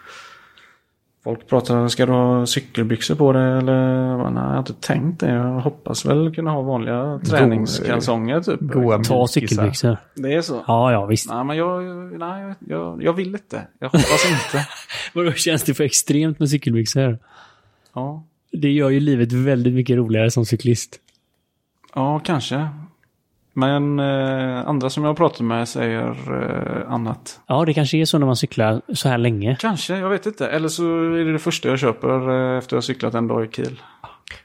[1.25, 4.17] folk pratar, ska du ha cykelbyxor på dig eller?
[4.31, 5.31] Nej, jag har inte tänkt det.
[5.31, 8.61] Jag hoppas väl kunna ha vanliga träningskalsonger typ.
[8.61, 9.27] Goa Ta mjukisar.
[9.27, 9.97] cykelbyxor.
[10.15, 10.65] Det är så?
[10.67, 11.31] Ja, ja, visst.
[11.31, 11.83] Nej men jag,
[12.19, 13.67] nej, jag, jag vill inte.
[13.79, 14.67] Jag hoppas inte.
[15.15, 17.19] Vadå, känns det för extremt med cykelbyxor?
[17.95, 18.25] Ja.
[18.53, 21.01] Det gör ju livet väldigt mycket roligare som cyklist.
[21.95, 22.69] Ja, kanske.
[23.59, 27.41] Men eh, andra som jag har pratat med säger eh, annat.
[27.47, 29.57] Ja, det kanske är så när man cyklar så här länge.
[29.61, 30.49] Kanske, jag vet inte.
[30.49, 30.85] Eller så
[31.15, 33.81] är det det första jag köper eh, efter jag har cyklat en dag i Kiel.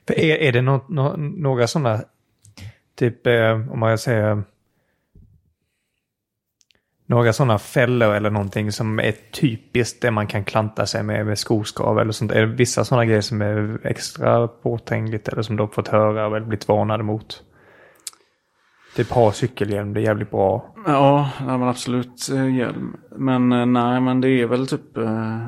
[0.07, 2.03] För är, är det nå, nå, några sådana,
[2.95, 4.43] typ eh, om man säger,
[7.11, 11.39] några sådana fällor eller någonting som är typiskt det man kan klanta sig med, med
[11.39, 12.31] skoskav eller sånt?
[12.31, 16.25] Är det vissa sådana grejer som är extra påträngligt eller som du har fått höra
[16.25, 17.43] eller blivit varnade mot?
[18.95, 20.73] Typ ha cykelhjälm, det är jävligt bra.
[20.85, 22.97] Ja, nej, men absolut eh, hjälm.
[23.17, 24.97] Men eh, nej, men det är väl typ...
[24.97, 25.45] Eh,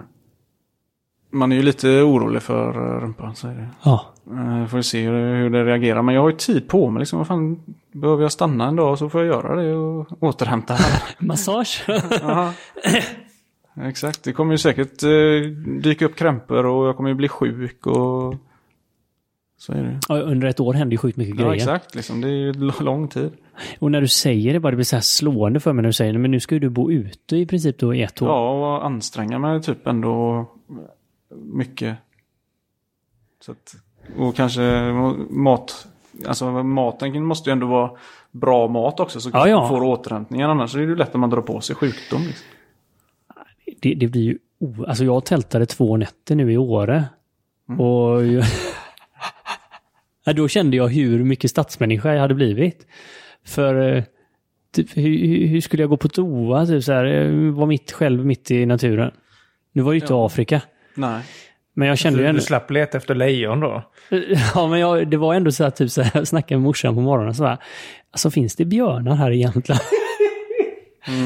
[1.33, 3.67] man är ju lite orolig för eh, rumpan, så är det.
[3.83, 4.05] Ja.
[4.31, 6.01] Eh, får se hur, hur det reagerar.
[6.01, 6.99] Men jag har ju tid på mig.
[6.99, 7.59] Liksom, vad fan,
[7.91, 10.77] behöver jag stanna en dag så får jag göra det och återhämta.
[11.19, 11.85] Massage.
[13.81, 15.49] Exakt, det kommer ju säkert eh,
[15.81, 18.35] dyka upp krämpor och jag kommer ju bli sjuk och...
[19.57, 21.55] Så är det Under ett år händer ju sjukt mycket Ja, grejer.
[21.55, 21.95] exakt.
[21.95, 23.31] Liksom, det är ju lång tid.
[23.79, 25.93] Och när du säger det bara, det blir så här slående för mig när du
[25.93, 26.19] säger det.
[26.19, 28.27] Men nu ska ju du bo ute i princip då i ett år.
[28.27, 30.45] Ja, och anstränga mig typ ändå
[31.37, 31.97] mycket.
[33.45, 33.75] Så att,
[34.17, 34.61] och kanske
[35.29, 35.87] mat.
[36.27, 37.91] Alltså maten måste ju ändå vara
[38.31, 39.59] bra mat också så Ja, ja.
[39.59, 40.49] man får återhämtningen.
[40.49, 42.21] Annars är det ju lätt att man drar på sig sjukdom.
[42.21, 42.45] Liksom.
[43.81, 44.37] Det, det blir ju...
[44.59, 44.85] O...
[44.87, 47.03] Alltså jag tältade två nätter nu i Åre.
[47.79, 48.25] Och...
[48.25, 48.43] jag-
[50.25, 52.87] ja, då kände jag hur mycket stadsmänniska jag hade blivit.
[53.45, 53.95] För...
[53.97, 54.03] eh,
[54.71, 56.65] Typ, hur, hur- skulle jag gå på toa?
[56.65, 59.11] Typ så här, jag var mitt själv mitt i naturen.
[59.71, 60.25] Nu var det ju inte Ja.
[60.25, 60.61] Afrika.
[60.95, 61.23] Nej.
[61.73, 62.39] Men jag kände ju ändå...
[62.39, 63.83] du slapp leta efter lejon då?
[64.55, 66.95] Ja, men jag, det var ändå så att typ så här, jag snackade med morsan
[66.95, 67.57] på morgonen så här.
[68.11, 69.81] Alltså finns det björnar här i Jämtland?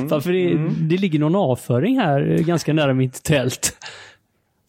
[0.10, 3.78] Varför det, det ligger någon avföring här ganska nära mitt tält.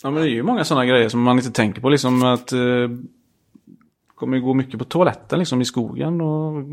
[0.02, 1.88] Ja, men det är ju många sådana grejer som man inte tänker på.
[1.88, 2.58] Liksom att eh,
[4.14, 6.20] kommer ju gå mycket på toaletten liksom i skogen.
[6.20, 6.64] Och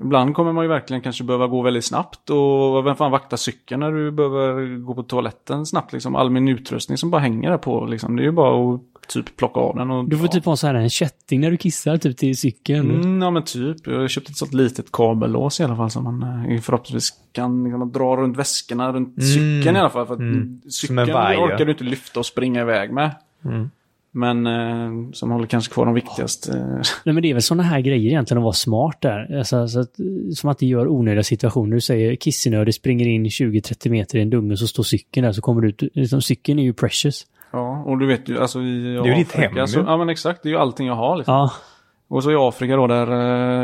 [0.00, 2.30] ibland kommer man ju verkligen kanske behöva gå väldigt snabbt.
[2.30, 5.92] Och vem fan vaktar cykeln när du behöver gå på toaletten snabbt?
[5.92, 7.86] Liksom all min utrustning som bara hänger där på.
[7.86, 8.16] Liksom.
[8.16, 9.90] Det är ju bara att typ plocka av den.
[9.90, 12.90] Och, Du får typ ha så här en kätting när du kissar typ till cykeln.
[12.90, 13.86] Mm, ja men typ.
[13.86, 17.64] Jag har köpt ett sånt litet kabellås i alla fall som man eh, förhoppningsvis kan
[17.64, 20.06] liksom, dra runt väskorna runt cykeln i alla fall.
[20.06, 20.60] För Mm.
[20.70, 23.14] Cykeln orkar du inte lyfta och springa iväg med.
[23.44, 23.70] Mm.
[24.12, 26.52] Men eh, som håller kanske kvar de viktigaste.
[27.04, 29.38] Nej, men det är väl sådana här grejer egentligen att vara smart där.
[29.38, 29.94] Alltså, så att,
[30.34, 31.74] som att det gör onödiga situationer.
[31.74, 35.42] Du säger kissenödig springer in 20-30 meter i en dunge så står cykeln där så
[35.42, 35.82] kommer du ut.
[35.94, 37.26] Liksom, cykeln är ju precious.
[37.52, 39.84] Ja, och du vet ju, alltså i är ju ditt hem, så, ju.
[39.84, 41.16] Ja men exakt, det är ju allting jag har.
[41.16, 41.34] Liksom.
[41.34, 41.52] Ja,
[42.08, 43.10] Och så i Afrika då där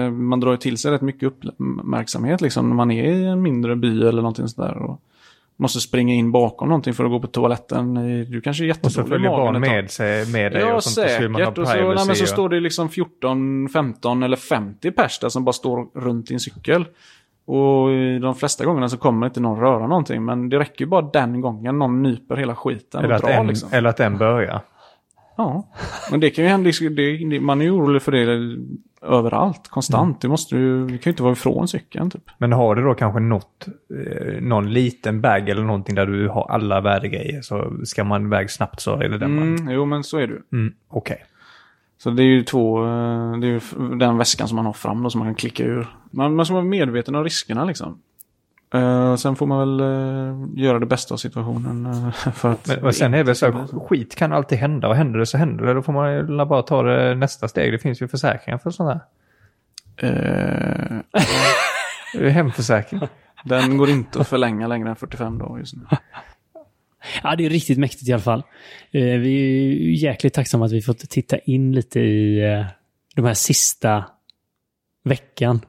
[0.04, 2.68] eh, man drar till sig rätt mycket uppmärksamhet liksom.
[2.68, 4.76] När man är i en mindre by eller någonting sådär.
[4.76, 5.00] Och
[5.56, 7.96] måste springa in bakom någonting för att gå på toaletten.
[7.96, 10.84] Eh, Du kanske är Och så jättedålig följer barn med, sig, med dig Ja, och
[10.84, 11.06] sånt.
[11.06, 11.58] och så säkert.
[11.58, 15.44] Och så, nej, men så står det liksom 14, 15 eller 50 pers där som
[15.44, 16.84] bara står runt i en cykel.
[17.46, 17.88] Och
[18.20, 20.24] de flesta gångerna så kommer inte någon röra någonting.
[20.24, 23.30] Men det räcker ju bara den gången någon nyper hela skiten eller, och att drar
[23.30, 23.68] en, liksom.
[23.72, 24.60] eller att en börjar.
[25.36, 25.68] Ja,
[26.10, 26.70] men det kan ju hända.
[27.30, 28.56] Det, man är ju orolig för det
[29.02, 30.20] överallt, konstant.
[30.20, 32.30] Det måste du, du kan ju inte vara ifrån cykeln typ.
[32.38, 36.46] Men har du då kanske något, eh, någon liten bag eller någonting där du har
[36.50, 39.56] alla värdegrejer så ska man iväg snabbt så är det den man...
[39.56, 40.56] Mm, jo, men så är det.
[40.56, 41.24] Mm, Okej.
[41.98, 43.60] Så det är ju två, eh, det är ju
[43.96, 45.86] den väskan som man har fram då som man kan klicka ur.
[46.10, 47.98] Man, man ska vara medveten om riskerna liksom.
[48.74, 51.86] Eh, sen får man väl eh, göra det bästa av situationen.
[51.86, 54.96] eh, för att Men, och sen är det så, här, skit kan alltid hända och
[54.96, 55.74] händer det så händer det.
[55.74, 57.72] Då får man ju bara ta det nästa steg.
[57.72, 59.00] Det finns ju försäkringar för sånt här.
[62.12, 63.00] Det är Hemförsäkring.
[63.44, 65.82] den går inte att förlänga längre än 45 dagar just nu.
[67.22, 68.42] Ja, det är riktigt mäktigt i alla fall.
[68.90, 72.40] Vi är ju jäkligt tacksamma att vi fått titta in lite i
[73.14, 74.04] de här sista
[75.04, 75.60] veckan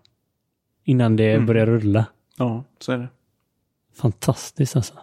[0.84, 1.46] innan det Mm.
[1.46, 2.06] börjar rulla.
[2.38, 3.08] Ja, så är det.
[4.02, 4.94] Fantastiskt alltså.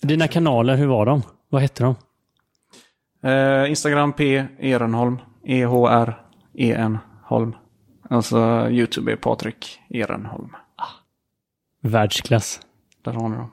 [0.00, 1.22] Dina kanaler, hur var de?
[1.48, 1.94] Vad hette de?
[3.30, 4.46] Eh, Instagram P.
[4.58, 5.18] Ehrenholm.
[5.44, 7.54] E-H-R-E-N Holm.
[8.10, 10.56] Alltså YouTube är Patrik Ehrenholm.
[11.82, 12.60] Världsklass.
[13.02, 13.52] Där har ni dem.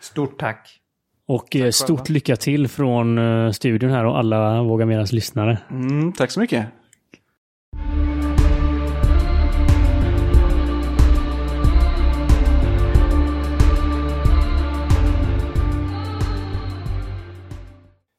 [0.00, 0.80] Stort tack.
[1.26, 5.58] Och eh, stort lycka till från eh, studion här och alla Våga Meras lyssnare.
[5.70, 6.66] Mm, tack så mycket.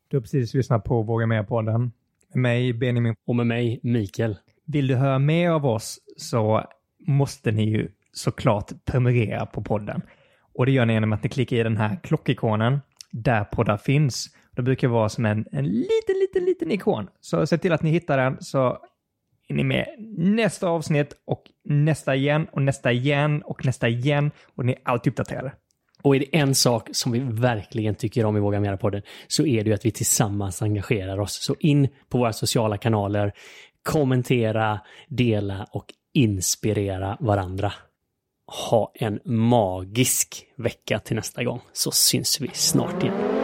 [0.10, 1.92] Du har precis lyssnat på Våga Mer-podden.
[2.34, 3.16] Med mig, Benjamin.
[3.26, 4.38] Och med mig, Mikael.
[4.66, 6.64] Vill du höra mer av oss så
[7.08, 10.02] måste ni ju såklart prenumerera på podden.
[10.54, 12.80] Och det gör ni genom att ni klickar i den här klockikonen
[13.12, 14.28] där poddar finns.
[14.52, 17.08] Det brukar vara som en, en liten, liten, liten ikon.
[17.20, 18.78] Så se till att ni hittar den så
[19.48, 19.86] är ni med
[20.18, 25.14] nästa avsnitt och nästa igen och nästa igen och nästa igen och ni är alltid
[25.14, 25.52] uppdaterade.
[26.08, 29.64] Och är det en sak som vi verkligen tycker om i Våga Mera-podden så är
[29.64, 31.34] det ju att vi tillsammans engagerar oss.
[31.42, 33.34] Så in på våra sociala kanaler,
[33.84, 37.74] kommentera, dela och inspirera varandra.
[38.68, 43.37] Ha en magisk vecka till nästa gång så syns vi snart igen.